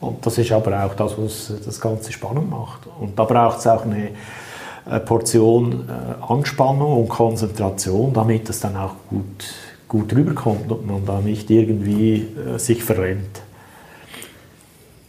Und 0.00 0.24
das 0.24 0.38
ist 0.38 0.52
aber 0.52 0.84
auch 0.84 0.94
das, 0.94 1.18
was 1.18 1.52
das 1.64 1.80
Ganze 1.80 2.12
spannend 2.12 2.50
macht. 2.50 2.80
Und 3.00 3.18
da 3.18 3.24
braucht 3.24 3.58
es 3.58 3.66
auch 3.66 3.84
eine, 3.84 4.10
eine 4.86 5.00
Portion 5.00 5.88
äh, 5.88 6.32
Anspannung 6.32 7.02
und 7.02 7.08
Konzentration, 7.08 8.12
damit 8.12 8.48
es 8.48 8.60
dann 8.60 8.76
auch 8.76 8.94
gut, 9.10 9.44
gut 9.88 10.14
rüberkommt 10.14 10.70
und 10.70 10.86
man 10.86 11.04
da 11.04 11.20
nicht 11.20 11.50
irgendwie 11.50 12.28
äh, 12.54 12.58
sich 12.58 12.82
verrennt. 12.84 13.42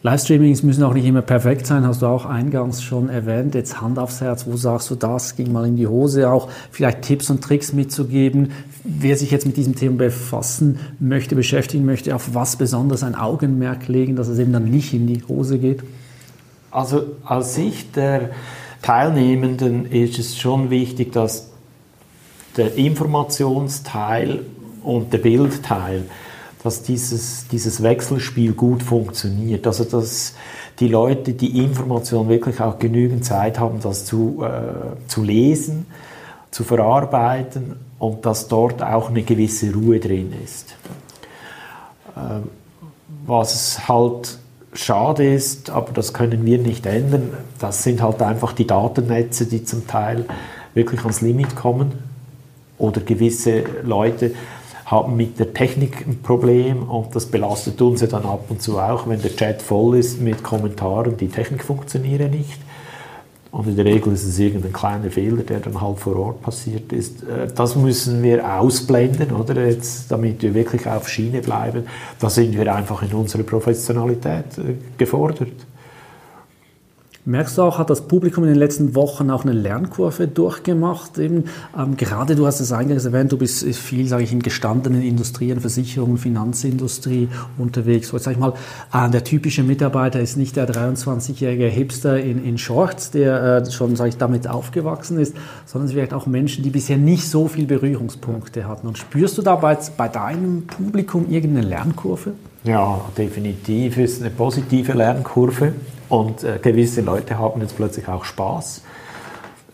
Livestreamings 0.02 0.64
müssen 0.64 0.84
auch 0.84 0.94
nicht 0.94 1.06
immer 1.06 1.22
perfekt 1.22 1.68
sein, 1.68 1.86
hast 1.86 2.02
du 2.02 2.06
auch 2.06 2.26
eingangs 2.26 2.82
schon 2.82 3.10
erwähnt. 3.10 3.54
Jetzt 3.54 3.82
Hand 3.82 4.00
aufs 4.00 4.22
Herz, 4.22 4.46
wo 4.48 4.56
sagst 4.56 4.90
du 4.90 4.96
das? 4.96 5.36
Ging 5.36 5.52
mal 5.52 5.68
in 5.68 5.76
die 5.76 5.88
Hose. 5.88 6.32
Auch 6.32 6.50
vielleicht 6.72 7.02
Tipps 7.02 7.30
und 7.30 7.44
Tricks 7.44 7.74
mitzugeben. 7.74 8.52
Wer 8.86 9.18
sich 9.18 9.30
jetzt 9.30 9.46
mit 9.46 9.58
diesem 9.58 9.76
Thema 9.76 9.98
befassen 9.98 10.80
möchte, 11.00 11.36
beschäftigen 11.36 11.84
möchte, 11.84 12.16
auf 12.16 12.34
was 12.34 12.56
besonders 12.56 13.04
ein 13.04 13.14
Augenmerk 13.14 13.90
legen, 13.90 14.16
dass 14.16 14.30
es 14.30 14.40
eben 14.40 14.54
dann 14.54 14.66
nicht 14.66 14.94
in 14.94 15.06
die 15.06 15.22
Hose 15.28 15.60
geht? 15.60 15.84
Also 16.72 17.04
aus 17.26 17.56
Sicht 17.56 17.98
der 17.98 18.30
Teilnehmenden 18.82 19.86
ist 19.86 20.18
es 20.18 20.38
schon 20.38 20.70
wichtig, 20.70 21.12
dass 21.12 21.50
der 22.56 22.76
Informationsteil 22.76 24.44
und 24.82 25.12
der 25.12 25.18
Bildteil 25.18 26.06
dass 26.64 26.84
dieses, 26.84 27.48
dieses 27.48 27.82
Wechselspiel 27.82 28.54
gut 28.54 28.84
funktioniert. 28.84 29.66
Also 29.66 29.86
dass 29.86 30.34
die 30.80 30.88
Leute 30.88 31.34
die 31.34 31.64
Information 31.64 32.30
wirklich 32.30 32.60
auch 32.60 32.80
genügend 32.80 33.26
Zeit 33.26 33.60
haben, 33.60 33.80
das 33.82 34.06
zu, 34.06 34.44
äh, 34.44 35.08
zu 35.08 35.24
lesen, 35.24 35.86
zu 36.52 36.64
verarbeiten 36.64 37.76
und 37.98 38.26
dass 38.26 38.48
dort 38.48 38.82
auch 38.82 39.10
eine 39.10 39.24
gewisse 39.24 39.74
Ruhe 39.74 40.00
drin 40.00 40.34
ist. 40.44 40.76
Äh, 42.16 42.42
was 43.26 43.88
halt 43.88 44.38
schade 44.74 45.34
ist, 45.34 45.70
aber 45.70 45.92
das 45.94 46.14
können 46.14 46.46
wir 46.46 46.60
nicht 46.60 46.86
ändern, 46.86 47.32
das 47.60 47.84
sind 47.84 48.02
halt 48.02 48.22
einfach 48.22 48.54
die 48.54 48.68
Datennetze, 48.68 49.46
die 49.46 49.64
zum 49.64 49.88
Teil 49.88 50.26
wirklich 50.74 51.02
ans 51.02 51.22
Limit 51.22 51.56
kommen 51.56 51.92
oder 52.78 53.02
gewisse 53.02 53.64
Leute 53.84 54.32
haben 54.90 55.16
mit 55.16 55.38
der 55.38 55.54
Technik 55.54 56.08
ein 56.08 56.20
Problem 56.24 56.90
und 56.90 57.16
das 57.16 57.28
belastet 57.28 57.80
uns 57.82 58.02
ja 58.02 58.08
dann 58.08 58.24
ab 58.24 58.46
und 58.50 58.62
zu 58.62 58.80
auch, 58.80 59.08
wenn 59.08 59.22
der 59.22 59.36
Chat 59.36 59.62
voll 59.62 59.98
ist 59.98 60.20
mit 60.20 60.44
Kommentaren, 60.44 61.16
die 61.16 61.28
Technik 61.28 61.64
funktioniert 61.64 62.32
nicht. 62.32 62.60
Und 63.52 63.68
in 63.68 63.76
der 63.76 63.86
Regel 63.86 64.14
ist 64.14 64.26
es 64.26 64.38
irgendein 64.38 64.74
kleiner 64.74 65.10
Fehler, 65.10 65.42
der 65.42 65.60
dann 65.60 65.82
halt 65.82 66.00
vor 66.00 66.16
Ort 66.18 66.42
passiert 66.42 66.94
ist. 66.94 67.24
Äh, 67.24 67.48
das 67.54 67.76
müssen 67.76 68.22
wir 68.22 68.60
ausblenden, 68.60 69.32
oder? 69.32 69.66
Jetzt, 69.66 70.12
damit 70.12 70.42
wir 70.44 70.54
wirklich 70.54 70.86
auf 70.86 71.10
Schiene 71.10 71.42
bleiben. 71.42 71.88
Da 72.20 72.30
sind 72.30 72.56
wir 72.56 72.76
einfach 72.76 73.02
in 73.02 73.12
unserer 73.12 73.44
Professionalität 73.44 74.58
äh, 74.58 74.76
gefordert. 74.98 75.54
Merkst 77.30 77.60
du 77.60 77.62
auch, 77.62 77.78
hat 77.78 77.92
das 77.92 78.02
Publikum 78.08 78.44
in 78.44 78.50
den 78.50 78.58
letzten 78.58 78.96
Wochen 78.96 79.30
auch 79.30 79.44
eine 79.44 79.52
Lernkurve 79.52 80.28
durchgemacht? 80.28 81.20
Eben, 81.20 81.44
ähm, 81.78 81.96
gerade 81.96 82.36
du 82.36 82.48
hast 82.48 82.60
es 82.60 82.72
eingangs 82.72 83.06
erwähnt, 83.06 83.32
du 83.32 83.38
bist 83.38 83.64
viel, 83.66 84.08
sage 84.08 84.24
ich, 84.24 84.32
in 84.32 84.42
gestandenen 84.42 85.04
Industrien, 85.04 85.60
Versicherungen, 85.60 86.18
Finanzindustrie 86.18 87.30
unterwegs. 87.60 88.08
So, 88.08 88.18
sag 88.18 88.32
ich 88.32 88.40
mal, 88.40 88.54
äh, 88.92 89.12
der 89.12 89.24
typische 89.24 89.62
Mitarbeiter 89.62 90.20
ist 90.20 90.38
nicht 90.38 90.56
der 90.56 90.68
23-jährige 90.68 91.68
Hipster 91.68 92.20
in, 92.20 92.44
in 92.44 92.58
Shorts, 92.58 93.12
der 93.12 93.62
äh, 93.64 93.72
schon, 93.72 93.96
sage 93.96 94.10
ich, 94.10 94.18
damit 94.18 94.48
aufgewachsen 94.48 95.20
ist, 95.20 95.36
sondern 95.68 95.86
es 95.86 95.94
vielleicht 95.94 96.16
auch 96.16 96.26
Menschen, 96.26 96.64
die 96.64 96.72
bisher 96.72 96.98
nicht 96.98 97.30
so 97.30 97.48
viel 97.48 97.68
Berührungspunkte 97.68 98.68
hatten. 98.68 98.88
Und 98.88 98.98
spürst 98.98 99.38
du 99.38 99.44
dabei 99.44 99.78
bei 99.98 100.08
deinem 100.08 100.66
Publikum 100.66 101.30
irgendeine 101.30 101.68
Lernkurve? 101.68 102.32
Ja, 102.64 103.00
definitiv 103.16 104.00
ist 104.00 104.20
eine 104.20 104.32
positive 104.32 104.94
Lernkurve. 104.94 105.74
Und 106.10 106.44
äh, 106.44 106.60
gewisse 106.62 107.02
Leute 107.02 107.38
haben 107.38 107.62
jetzt 107.62 107.76
plötzlich 107.76 108.08
auch 108.08 108.26
Spaß 108.26 108.82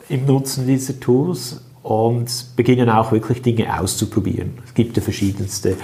im 0.10 0.26
Nutzen 0.26 0.68
dieser 0.68 1.00
Tools 1.00 1.62
und 1.82 2.56
beginnen 2.56 2.90
auch 2.90 3.12
wirklich 3.12 3.42
Dinge 3.42 3.80
auszuprobieren. 3.80 4.58
Es 4.66 4.74
gibt 4.74 4.98
ja 4.98 5.04
verschiedenste 5.04 5.78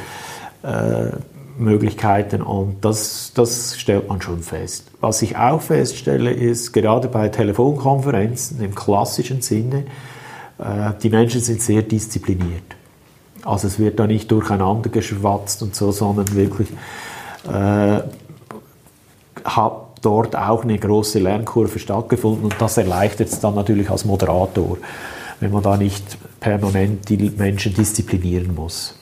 äh, 0.63 1.11
Möglichkeiten 1.57 2.41
und 2.41 2.83
das, 2.83 3.31
das 3.33 3.79
stellt 3.79 4.07
man 4.09 4.21
schon 4.21 4.41
fest. 4.41 4.91
Was 4.99 5.21
ich 5.21 5.37
auch 5.37 5.61
feststelle, 5.61 6.31
ist 6.31 6.73
gerade 6.73 7.07
bei 7.07 7.29
Telefonkonferenzen 7.29 8.61
im 8.61 8.75
klassischen 8.75 9.41
Sinne, 9.41 9.85
äh, 10.57 10.91
die 11.01 11.09
Menschen 11.09 11.41
sind 11.41 11.61
sehr 11.61 11.81
diszipliniert. 11.81 12.63
Also 13.43 13.67
es 13.67 13.79
wird 13.79 13.99
da 13.99 14.07
nicht 14.07 14.31
durcheinander 14.31 14.89
geschwatzt 14.89 15.63
und 15.63 15.75
so, 15.75 15.91
sondern 15.91 16.33
wirklich 16.35 16.69
äh, 17.47 18.01
hat 19.43 19.80
dort 20.01 20.35
auch 20.35 20.63
eine 20.63 20.77
große 20.77 21.19
Lernkurve 21.19 21.79
stattgefunden 21.79 22.45
und 22.45 22.55
das 22.59 22.77
erleichtert 22.77 23.29
es 23.29 23.39
dann 23.39 23.55
natürlich 23.55 23.89
als 23.89 24.05
Moderator, 24.05 24.77
wenn 25.39 25.51
man 25.51 25.63
da 25.63 25.77
nicht 25.77 26.17
permanent 26.39 27.09
die 27.09 27.31
Menschen 27.37 27.73
disziplinieren 27.73 28.55
muss. 28.55 28.95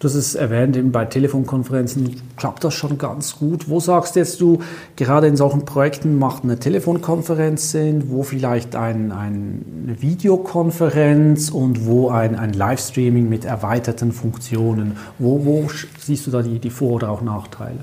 Du 0.00 0.08
hast 0.08 0.14
es 0.14 0.34
erwähnt, 0.34 0.78
eben 0.78 0.92
bei 0.92 1.04
Telefonkonferenzen 1.04 2.22
klappt 2.38 2.64
das 2.64 2.72
schon 2.72 2.96
ganz 2.96 3.38
gut. 3.38 3.68
Wo 3.68 3.80
sagst 3.80 4.16
jetzt 4.16 4.40
du, 4.40 4.60
gerade 4.96 5.26
in 5.26 5.36
solchen 5.36 5.66
Projekten 5.66 6.18
macht 6.18 6.42
eine 6.42 6.58
Telefonkonferenz 6.58 7.72
Sinn, 7.72 8.04
wo 8.08 8.22
vielleicht 8.22 8.76
ein, 8.76 9.12
ein, 9.12 9.84
eine 9.84 10.00
Videokonferenz 10.00 11.50
und 11.50 11.84
wo 11.84 12.08
ein, 12.08 12.34
ein 12.34 12.54
Livestreaming 12.54 13.28
mit 13.28 13.44
erweiterten 13.44 14.12
Funktionen? 14.12 14.96
Wo, 15.18 15.44
wo 15.44 15.68
siehst 15.98 16.26
du 16.26 16.30
da 16.30 16.40
die, 16.40 16.60
die 16.60 16.70
Vor- 16.70 16.92
oder 16.92 17.10
auch 17.10 17.20
Nachteile? 17.20 17.80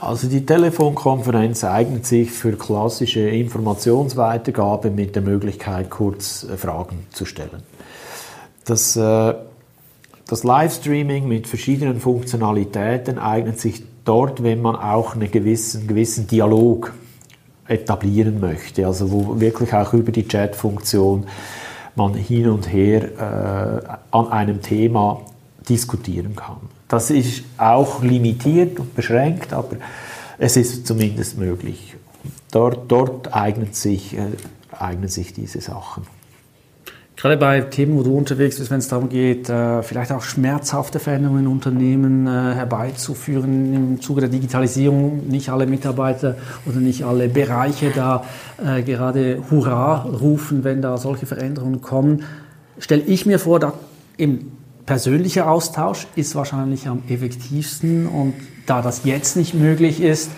Also 0.00 0.28
die 0.28 0.46
Telefonkonferenz 0.46 1.64
eignet 1.64 2.06
sich 2.06 2.30
für 2.30 2.52
klassische 2.52 3.20
Informationsweitergabe 3.20 4.90
mit 4.90 5.16
der 5.16 5.22
Möglichkeit, 5.22 5.90
kurz 5.90 6.44
äh, 6.44 6.56
Fragen 6.56 7.06
zu 7.10 7.24
stellen. 7.24 7.62
Das, 8.64 8.94
äh, 8.96 9.34
das 10.26 10.44
Livestreaming 10.44 11.26
mit 11.26 11.48
verschiedenen 11.48 12.00
Funktionalitäten 12.00 13.18
eignet 13.18 13.58
sich 13.58 13.82
dort, 14.04 14.42
wenn 14.42 14.62
man 14.62 14.76
auch 14.76 15.14
einen 15.14 15.30
gewissen, 15.30 15.88
gewissen 15.88 16.28
Dialog 16.28 16.92
etablieren 17.66 18.40
möchte, 18.40 18.86
also 18.86 19.10
wo 19.10 19.40
wirklich 19.40 19.74
auch 19.74 19.92
über 19.94 20.12
die 20.12 20.28
Chat-Funktion 20.28 21.26
man 21.96 22.14
hin 22.14 22.48
und 22.48 22.72
her 22.72 23.82
äh, 23.82 23.96
an 24.12 24.28
einem 24.28 24.62
Thema 24.62 25.22
diskutieren 25.68 26.34
kann. 26.36 26.58
Das 26.88 27.10
ist 27.10 27.42
auch 27.56 28.02
limitiert 28.02 28.78
und 28.80 28.94
beschränkt, 28.94 29.52
aber 29.52 29.76
es 30.38 30.56
ist 30.56 30.86
zumindest 30.86 31.38
möglich. 31.38 31.96
Dort, 32.50 32.90
dort 32.90 33.34
eignen, 33.34 33.72
sich, 33.72 34.16
äh, 34.16 34.26
eignen 34.70 35.08
sich 35.08 35.32
diese 35.32 35.60
Sachen. 35.60 36.06
Gerade 37.18 37.36
bei 37.36 37.60
Themen, 37.62 37.96
wo 37.96 38.04
du 38.04 38.16
unterwegs 38.16 38.58
bist, 38.58 38.70
wenn 38.70 38.78
es 38.78 38.86
darum 38.86 39.08
geht, 39.08 39.48
äh, 39.48 39.82
vielleicht 39.82 40.12
auch 40.12 40.22
schmerzhafte 40.22 41.00
Veränderungen 41.00 41.40
in 41.40 41.46
Unternehmen 41.48 42.28
äh, 42.28 42.54
herbeizuführen 42.54 43.74
im 43.74 44.00
Zuge 44.00 44.20
der 44.20 44.30
Digitalisierung, 44.30 45.26
nicht 45.26 45.48
alle 45.48 45.66
Mitarbeiter 45.66 46.36
oder 46.64 46.76
nicht 46.76 47.02
alle 47.02 47.28
Bereiche 47.28 47.90
da 47.90 48.24
äh, 48.64 48.82
gerade 48.82 49.42
Hurra 49.50 50.02
rufen, 50.04 50.62
wenn 50.62 50.80
da 50.80 50.96
solche 50.96 51.26
Veränderungen 51.26 51.82
kommen, 51.82 52.22
stelle 52.78 53.02
ich 53.02 53.26
mir 53.26 53.40
vor, 53.40 53.58
da 53.58 53.72
im 54.16 54.52
persönlicher 54.88 55.50
Austausch 55.50 56.06
ist 56.16 56.34
wahrscheinlich 56.34 56.88
am 56.88 57.02
effektivsten 57.10 58.06
und 58.06 58.32
da 58.64 58.80
das 58.80 59.04
jetzt 59.04 59.36
nicht 59.36 59.52
möglich 59.52 60.00
ist, 60.00 60.30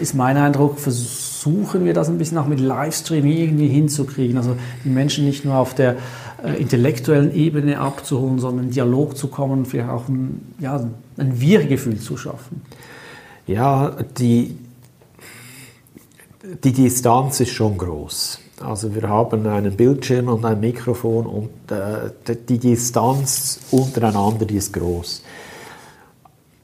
ist 0.00 0.16
mein 0.16 0.36
Eindruck, 0.36 0.80
versuchen 0.80 1.84
wir 1.84 1.94
das 1.94 2.08
ein 2.08 2.18
bisschen 2.18 2.36
auch 2.38 2.48
mit 2.48 2.58
Livestreaming 2.58 3.36
irgendwie 3.36 3.68
hinzukriegen. 3.68 4.36
Also 4.38 4.56
die 4.84 4.88
Menschen 4.88 5.24
nicht 5.24 5.44
nur 5.44 5.54
auf 5.54 5.76
der 5.76 5.98
äh, 6.42 6.60
intellektuellen 6.60 7.32
Ebene 7.32 7.78
abzuholen, 7.78 8.40
sondern 8.40 8.64
in 8.66 8.70
Dialog 8.72 9.16
zu 9.16 9.28
kommen, 9.28 9.66
vielleicht 9.66 9.90
auch 9.90 10.08
ein, 10.08 10.52
ja, 10.58 10.84
ein 11.16 11.40
Wir-Gefühl 11.40 12.00
zu 12.00 12.16
schaffen. 12.16 12.60
Ja, 13.46 13.98
die, 14.18 14.58
die 16.64 16.72
Distanz 16.72 17.38
ist 17.38 17.50
schon 17.50 17.78
groß. 17.78 18.41
Also 18.62 18.94
wir 18.94 19.08
haben 19.08 19.46
einen 19.46 19.76
Bildschirm 19.76 20.28
und 20.28 20.44
ein 20.44 20.60
Mikrofon 20.60 21.26
und 21.26 21.50
äh, 21.70 22.36
die 22.48 22.58
Distanz 22.58 23.60
untereinander 23.70 24.44
die 24.44 24.56
ist 24.56 24.72
groß. 24.72 25.22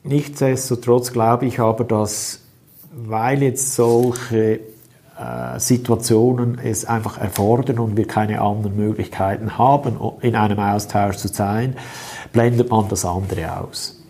Nichtsdestotrotz 0.04 1.12
glaube 1.12 1.46
ich 1.46 1.60
aber, 1.60 1.84
dass 1.84 2.40
weil 2.92 3.42
jetzt 3.42 3.74
solche 3.74 4.60
äh, 5.18 5.58
Situationen 5.58 6.58
es 6.62 6.84
einfach 6.84 7.18
erfordern 7.18 7.78
und 7.78 7.96
wir 7.96 8.06
keine 8.06 8.40
anderen 8.40 8.76
Möglichkeiten 8.76 9.58
haben, 9.58 9.98
in 10.20 10.34
einem 10.34 10.58
Austausch 10.58 11.16
zu 11.16 11.28
sein, 11.28 11.76
blendet 12.32 12.70
man 12.70 12.88
das 12.88 13.04
andere 13.04 13.60
aus. 13.60 14.00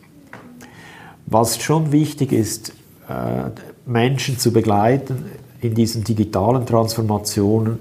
Was 1.26 1.60
schon 1.60 1.92
wichtig 1.92 2.32
ist, 2.32 2.72
äh, 3.08 3.50
Menschen 3.84 4.38
zu 4.38 4.52
begleiten 4.52 5.26
in 5.60 5.74
diesen 5.74 6.04
digitalen 6.04 6.66
Transformationen, 6.66 7.78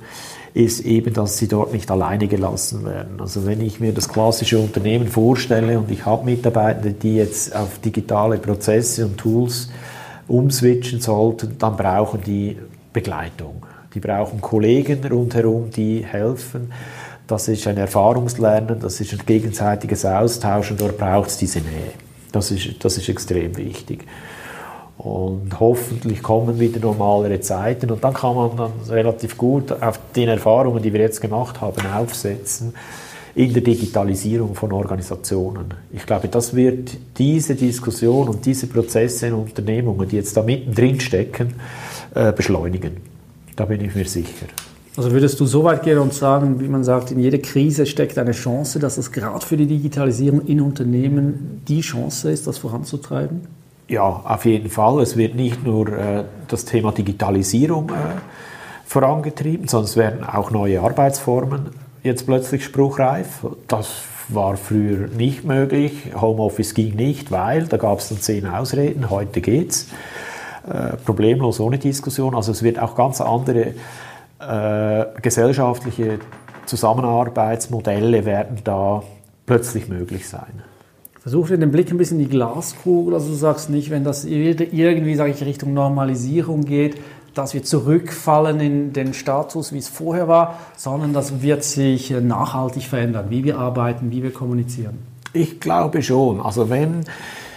ist 0.53 0.79
eben, 0.81 1.13
dass 1.13 1.37
sie 1.37 1.47
dort 1.47 1.71
nicht 1.71 1.91
alleine 1.91 2.27
gelassen 2.27 2.83
werden. 2.83 3.21
Also 3.21 3.45
wenn 3.45 3.61
ich 3.61 3.79
mir 3.79 3.93
das 3.93 4.09
klassische 4.09 4.57
Unternehmen 4.57 5.07
vorstelle 5.07 5.77
und 5.77 5.91
ich 5.91 6.05
habe 6.05 6.25
Mitarbeitende, 6.25 6.93
die 6.93 7.17
jetzt 7.17 7.55
auf 7.55 7.77
digitale 7.79 8.37
Prozesse 8.39 9.05
und 9.05 9.17
Tools 9.17 9.69
umswitchen 10.27 10.99
sollten, 10.99 11.57
dann 11.59 11.77
brauchen 11.77 12.21
die 12.25 12.57
Begleitung. 12.91 13.63
Die 13.93 13.99
brauchen 13.99 14.41
Kollegen 14.41 15.05
rundherum, 15.05 15.69
die 15.69 16.03
helfen. 16.03 16.71
Das 17.27 17.47
ist 17.47 17.67
ein 17.67 17.77
Erfahrungslernen, 17.77 18.79
das 18.79 18.99
ist 18.99 19.13
ein 19.13 19.21
gegenseitiges 19.25 20.05
Austauschen, 20.05 20.77
dort 20.77 20.97
braucht 20.97 21.29
es 21.29 21.37
diese 21.37 21.59
Nähe. 21.59 21.93
Das 22.31 22.51
ist, 22.51 22.83
das 22.83 22.97
ist 22.97 23.09
extrem 23.09 23.55
wichtig. 23.57 24.05
Und 25.07 25.57
hoffentlich 25.59 26.21
kommen 26.21 26.59
wieder 26.59 26.79
normalere 26.81 27.39
Zeiten 27.39 27.89
und 27.91 28.03
dann 28.03 28.13
kann 28.13 28.35
man 28.35 28.57
dann 28.57 28.71
relativ 28.89 29.37
gut 29.37 29.71
auf 29.71 29.99
den 30.15 30.27
Erfahrungen, 30.27 30.83
die 30.83 30.91
wir 30.91 30.99
jetzt 30.99 31.21
gemacht 31.21 31.61
haben, 31.61 31.81
aufsetzen 31.95 32.73
in 33.33 33.53
der 33.53 33.61
Digitalisierung 33.61 34.53
von 34.53 34.73
Organisationen. 34.73 35.73
Ich 35.93 36.05
glaube, 36.05 36.27
das 36.27 36.55
wird 36.55 36.97
diese 37.17 37.55
Diskussion 37.55 38.27
und 38.27 38.45
diese 38.45 38.67
Prozesse 38.67 39.27
in 39.27 39.33
Unternehmungen, 39.33 40.09
die 40.09 40.17
jetzt 40.17 40.35
da 40.35 40.43
mittendrin 40.43 40.99
stecken, 40.99 41.53
äh, 42.13 42.33
beschleunigen. 42.33 42.97
Da 43.55 43.65
bin 43.65 43.79
ich 43.81 43.95
mir 43.95 44.05
sicher. 44.05 44.47
Also 44.97 45.11
würdest 45.11 45.39
du 45.39 45.45
so 45.45 45.63
weit 45.63 45.83
gehen 45.83 45.99
und 45.99 46.13
sagen, 46.13 46.59
wie 46.59 46.67
man 46.67 46.83
sagt, 46.83 47.11
in 47.11 47.19
jeder 47.19 47.37
Krise 47.37 47.85
steckt 47.85 48.17
eine 48.17 48.31
Chance, 48.31 48.79
dass 48.79 48.97
es 48.97 49.11
gerade 49.11 49.45
für 49.45 49.55
die 49.55 49.67
Digitalisierung 49.67 50.41
in 50.47 50.59
Unternehmen 50.59 51.61
die 51.67 51.81
Chance 51.81 52.31
ist, 52.31 52.47
das 52.47 52.57
voranzutreiben? 52.57 53.41
Ja, 53.87 54.03
auf 54.03 54.45
jeden 54.45 54.69
Fall. 54.69 55.01
Es 55.01 55.15
wird 55.15 55.35
nicht 55.35 55.63
nur 55.63 55.87
äh, 55.87 56.23
das 56.47 56.65
Thema 56.65 56.91
Digitalisierung 56.91 57.89
äh, 57.89 57.93
vorangetrieben, 58.85 59.67
sondern 59.67 59.85
es 59.85 59.95
werden 59.95 60.23
auch 60.25 60.51
neue 60.51 60.81
Arbeitsformen 60.81 61.69
jetzt 62.03 62.25
plötzlich 62.25 62.65
spruchreif. 62.65 63.45
Das 63.67 64.03
war 64.27 64.57
früher 64.57 65.07
nicht 65.07 65.45
möglich. 65.45 66.11
Homeoffice 66.19 66.73
ging 66.73 66.95
nicht, 66.95 67.31
weil 67.31 67.65
da 67.67 67.77
gab 67.77 67.99
es 67.99 68.09
dann 68.09 68.19
zehn 68.19 68.45
Ausreden. 68.47 69.09
Heute 69.09 69.39
geht's 69.39 69.87
äh, 70.67 70.97
problemlos 70.97 71.61
ohne 71.61 71.77
Diskussion. 71.77 72.35
Also 72.35 72.51
es 72.51 72.63
wird 72.63 72.79
auch 72.79 72.93
ganz 72.95 73.21
andere 73.21 73.73
äh, 74.39 75.05
gesellschaftliche 75.21 76.19
Zusammenarbeitsmodelle 76.65 78.25
werden 78.25 78.59
da 78.65 79.01
plötzlich 79.45 79.87
möglich 79.87 80.27
sein. 80.27 80.61
Versuche 81.27 81.57
den 81.57 81.73
Blick 81.73 81.91
ein 81.91 81.97
bisschen 81.97 82.21
in 82.21 82.29
die 82.29 82.31
Glaskugel. 82.31 83.13
Also 83.13 83.27
du 83.27 83.35
sagst 83.35 83.69
nicht, 83.69 83.89
wenn 83.89 84.05
das 84.05 84.23
irgendwie, 84.23 85.15
sage 85.15 85.31
ich, 85.31 85.43
Richtung 85.43 85.73
Normalisierung 85.73 86.63
geht, 86.63 86.95
dass 87.33 87.53
wir 87.53 87.63
zurückfallen 87.63 88.61
in 88.61 88.93
den 88.93 89.13
Status, 89.13 89.73
wie 89.73 89.77
es 89.77 89.89
vorher 89.89 90.29
war, 90.29 90.57
sondern 90.77 91.11
das 91.11 91.41
wird 91.41 91.65
sich 91.65 92.11
nachhaltig 92.11 92.83
verändern, 92.83 93.25
wie 93.27 93.43
wir 93.43 93.57
arbeiten, 93.57 94.09
wie 94.09 94.23
wir 94.23 94.31
kommunizieren. 94.31 94.99
Ich 95.33 95.59
glaube 95.59 96.01
schon. 96.01 96.39
Also 96.39 96.69
wenn 96.69 97.01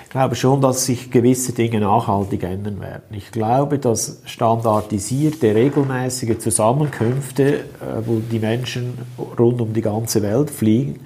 ich 0.03 0.11
glaube 0.11 0.35
schon, 0.35 0.61
dass 0.61 0.87
sich 0.87 1.13
gewisse 1.13 1.53
Dinge 1.53 1.79
nachhaltig 1.79 2.43
ändern 2.43 2.81
werden. 2.81 3.05
Ich 3.13 3.31
glaube, 3.31 3.79
dass 3.79 4.21
standardisierte, 4.25 5.55
regelmäßige 5.55 6.39
Zusammenkünfte, 6.39 7.55
äh, 7.55 7.61
wo 8.05 8.19
die 8.19 8.41
Menschen 8.41 8.95
rund 9.39 9.61
um 9.61 9.73
die 9.73 9.81
ganze 9.81 10.23
Welt 10.23 10.51
fliegen, 10.51 10.99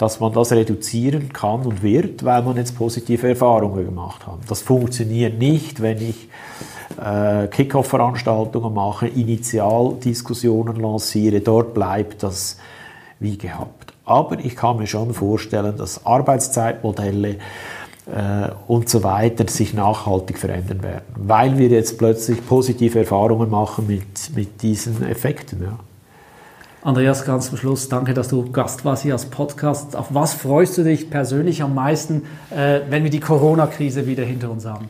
dass 0.00 0.18
man 0.18 0.32
das 0.32 0.50
reduzieren 0.52 1.30
kann 1.30 1.60
und 1.60 1.82
wird, 1.82 2.24
weil 2.24 2.42
man 2.42 2.56
jetzt 2.56 2.74
positive 2.74 3.28
Erfahrungen 3.28 3.84
gemacht 3.84 4.26
hat. 4.26 4.38
Das 4.48 4.62
funktioniert 4.62 5.38
nicht, 5.38 5.82
wenn 5.82 6.00
ich 6.00 6.30
äh, 6.98 7.46
Kickoff-Veranstaltungen 7.48 8.72
mache, 8.72 9.08
Initialdiskussionen 9.08 10.76
lanciere, 10.76 11.40
dort 11.40 11.74
bleibt 11.74 12.22
das 12.22 12.56
wie 13.18 13.36
gehabt. 13.36 13.92
Aber 14.06 14.38
ich 14.42 14.56
kann 14.56 14.78
mir 14.78 14.86
schon 14.86 15.12
vorstellen, 15.12 15.76
dass 15.76 16.06
Arbeitszeitmodelle 16.06 17.36
äh, 18.06 18.48
und 18.68 18.88
so 18.88 19.02
weiter 19.02 19.46
sich 19.48 19.74
nachhaltig 19.74 20.38
verändern 20.38 20.82
werden, 20.82 21.04
weil 21.14 21.58
wir 21.58 21.68
jetzt 21.68 21.98
plötzlich 21.98 22.46
positive 22.46 23.00
Erfahrungen 23.00 23.50
machen 23.50 23.86
mit, 23.86 24.34
mit 24.34 24.62
diesen 24.62 25.06
Effekten. 25.06 25.62
Ja. 25.62 25.78
Andreas, 26.82 27.26
ganz 27.26 27.50
zum 27.50 27.58
Schluss, 27.58 27.90
danke, 27.90 28.14
dass 28.14 28.28
du 28.28 28.50
Gast 28.50 28.86
warst 28.86 29.02
hier 29.02 29.12
als 29.12 29.26
Podcast. 29.26 29.94
Auf 29.94 30.14
was 30.14 30.32
freust 30.32 30.78
du 30.78 30.82
dich 30.82 31.10
persönlich 31.10 31.62
am 31.62 31.74
meisten, 31.74 32.22
äh, 32.50 32.80
wenn 32.88 33.04
wir 33.04 33.10
die 33.10 33.20
Corona-Krise 33.20 34.06
wieder 34.06 34.24
hinter 34.24 34.50
uns 34.50 34.64
haben? 34.64 34.88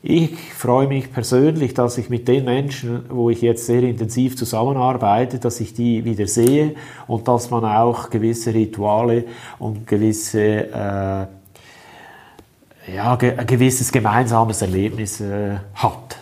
Ich 0.00 0.36
freue 0.52 0.86
mich 0.86 1.12
persönlich, 1.12 1.74
dass 1.74 1.98
ich 1.98 2.08
mit 2.08 2.28
den 2.28 2.44
Menschen, 2.44 3.06
wo 3.08 3.30
ich 3.30 3.42
jetzt 3.42 3.66
sehr 3.66 3.82
intensiv 3.82 4.36
zusammenarbeite, 4.36 5.40
dass 5.40 5.58
ich 5.58 5.74
die 5.74 6.04
wieder 6.04 6.28
sehe 6.28 6.76
und 7.08 7.26
dass 7.26 7.50
man 7.50 7.64
auch 7.64 8.10
gewisse 8.10 8.54
Rituale 8.54 9.24
und 9.58 9.88
gewisse 9.88 10.38
äh, 10.40 11.26
ja, 12.94 13.16
ge 13.16 13.36
ein 13.36 13.46
gewisses 13.46 13.90
gemeinsames 13.90 14.62
Erlebnis 14.62 15.20
äh, 15.20 15.56
hat. 15.74 16.18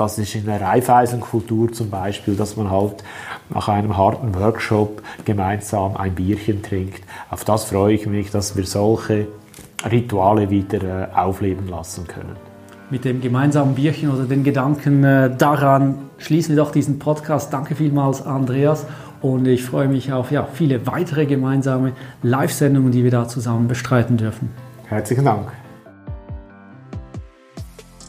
Das 0.00 0.16
ist 0.16 0.34
in 0.34 0.46
der 0.46 0.62
Reifeisenkultur 0.62 1.74
zum 1.74 1.90
Beispiel, 1.90 2.34
dass 2.34 2.56
man 2.56 2.70
halt 2.70 3.04
nach 3.50 3.68
einem 3.68 3.98
harten 3.98 4.34
Workshop 4.34 5.02
gemeinsam 5.26 5.94
ein 5.94 6.14
Bierchen 6.14 6.62
trinkt. 6.62 7.02
Auf 7.28 7.44
das 7.44 7.64
freue 7.64 7.92
ich 7.92 8.06
mich, 8.06 8.30
dass 8.30 8.56
wir 8.56 8.64
solche 8.64 9.26
Rituale 9.84 10.48
wieder 10.48 11.10
äh, 11.12 11.14
aufleben 11.14 11.68
lassen 11.68 12.06
können. 12.06 12.34
Mit 12.88 13.04
dem 13.04 13.20
gemeinsamen 13.20 13.74
Bierchen 13.74 14.10
oder 14.10 14.24
den 14.24 14.42
Gedanken 14.42 15.04
äh, 15.04 15.36
daran 15.36 15.98
schließen 16.16 16.56
wir 16.56 16.64
doch 16.64 16.72
diesen 16.72 16.98
Podcast. 16.98 17.52
Danke 17.52 17.74
vielmals, 17.74 18.24
Andreas. 18.24 18.86
Und 19.20 19.46
ich 19.46 19.62
freue 19.62 19.88
mich 19.88 20.14
auf 20.14 20.30
ja, 20.30 20.48
viele 20.50 20.86
weitere 20.86 21.26
gemeinsame 21.26 21.92
Live-Sendungen, 22.22 22.90
die 22.90 23.04
wir 23.04 23.10
da 23.10 23.28
zusammen 23.28 23.68
bestreiten 23.68 24.16
dürfen. 24.16 24.48
Herzlichen 24.88 25.26
Dank. 25.26 25.52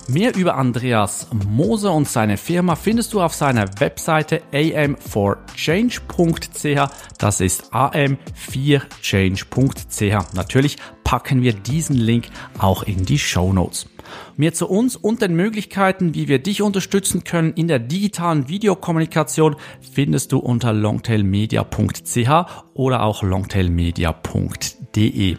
Mehr 0.07 0.35
über 0.35 0.55
Andreas 0.55 1.27
Moser 1.47 1.93
und 1.93 2.07
seine 2.07 2.37
Firma 2.37 2.75
findest 2.75 3.13
du 3.13 3.21
auf 3.21 3.33
seiner 3.33 3.67
Webseite 3.79 4.41
am4change.ch. 4.51 6.91
Das 7.17 7.39
ist 7.39 7.73
am4change.ch. 7.73 10.33
Natürlich 10.33 10.75
packen 11.03 11.41
wir 11.41 11.53
diesen 11.53 11.95
Link 11.95 12.27
auch 12.57 12.83
in 12.83 13.05
die 13.05 13.19
Show 13.19 13.53
Notes. 13.53 13.87
Mehr 14.35 14.53
zu 14.53 14.67
uns 14.67 14.95
und 14.95 15.21
den 15.21 15.35
Möglichkeiten, 15.35 16.15
wie 16.15 16.27
wir 16.27 16.39
dich 16.39 16.61
unterstützen 16.61 17.23
können 17.23 17.53
in 17.53 17.67
der 17.67 17.79
digitalen 17.79 18.49
Videokommunikation, 18.49 19.55
findest 19.79 20.31
du 20.31 20.39
unter 20.39 20.73
longtailmedia.ch 20.73 22.29
oder 22.73 23.03
auch 23.03 23.21
longtailmedia.de. 23.23 25.37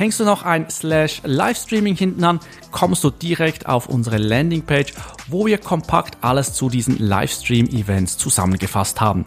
Hängst 0.00 0.18
du 0.18 0.24
noch 0.24 0.44
ein 0.44 0.70
Slash 0.70 1.20
Livestreaming 1.24 1.94
hinten 1.94 2.24
an, 2.24 2.40
kommst 2.70 3.04
du 3.04 3.10
direkt 3.10 3.66
auf 3.66 3.86
unsere 3.86 4.16
Landingpage, 4.16 4.94
wo 5.28 5.44
wir 5.44 5.58
kompakt 5.58 6.16
alles 6.22 6.54
zu 6.54 6.70
diesen 6.70 6.96
Livestream-Events 6.96 8.16
zusammengefasst 8.16 9.02
haben. 9.02 9.26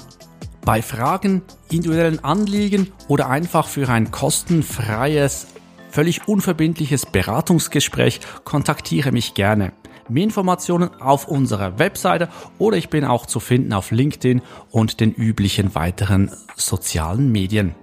Bei 0.66 0.82
Fragen, 0.82 1.44
individuellen 1.70 2.24
Anliegen 2.24 2.92
oder 3.08 3.30
einfach 3.30 3.68
für 3.68 3.88
ein 3.88 4.10
kostenfreies, 4.10 5.46
völlig 5.92 6.28
unverbindliches 6.28 7.06
Beratungsgespräch 7.06 8.22
kontaktiere 8.44 9.12
mich 9.12 9.36
gerne. 9.36 9.74
Mehr 10.10 10.24
Informationen 10.24 10.90
auf 11.00 11.28
unserer 11.28 11.78
Webseite 11.78 12.30
oder 12.58 12.78
ich 12.78 12.90
bin 12.90 13.06
auch 13.06 13.28
zu 13.28 13.40
finden 13.40 13.74
auf 13.74 13.92
LinkedIn 13.92 14.42
und 14.72 15.02
den 15.02 15.14
üblichen 15.14 15.76
weiteren 15.76 16.32
sozialen 16.56 17.32
Medien. 17.32 17.76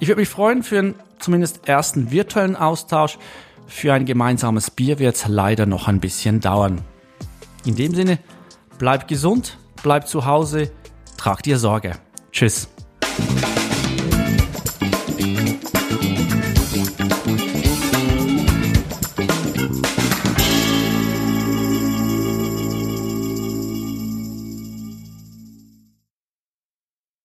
Ich 0.00 0.08
würde 0.08 0.22
mich 0.22 0.28
freuen 0.28 0.64
für 0.64 0.80
einen 0.80 0.94
zumindest 1.22 1.68
ersten 1.68 2.10
virtuellen 2.10 2.56
Austausch. 2.56 3.18
Für 3.66 3.94
ein 3.94 4.04
gemeinsames 4.04 4.70
Bier 4.70 4.98
wird 4.98 5.16
es 5.16 5.26
leider 5.28 5.66
noch 5.66 5.88
ein 5.88 6.00
bisschen 6.00 6.40
dauern. 6.40 6.82
In 7.64 7.76
dem 7.76 7.94
Sinne, 7.94 8.18
bleib 8.78 9.08
gesund, 9.08 9.56
bleib 9.82 10.08
zu 10.08 10.26
Hause, 10.26 10.70
trag 11.16 11.42
dir 11.42 11.58
Sorge. 11.58 11.92
Tschüss. 12.32 12.68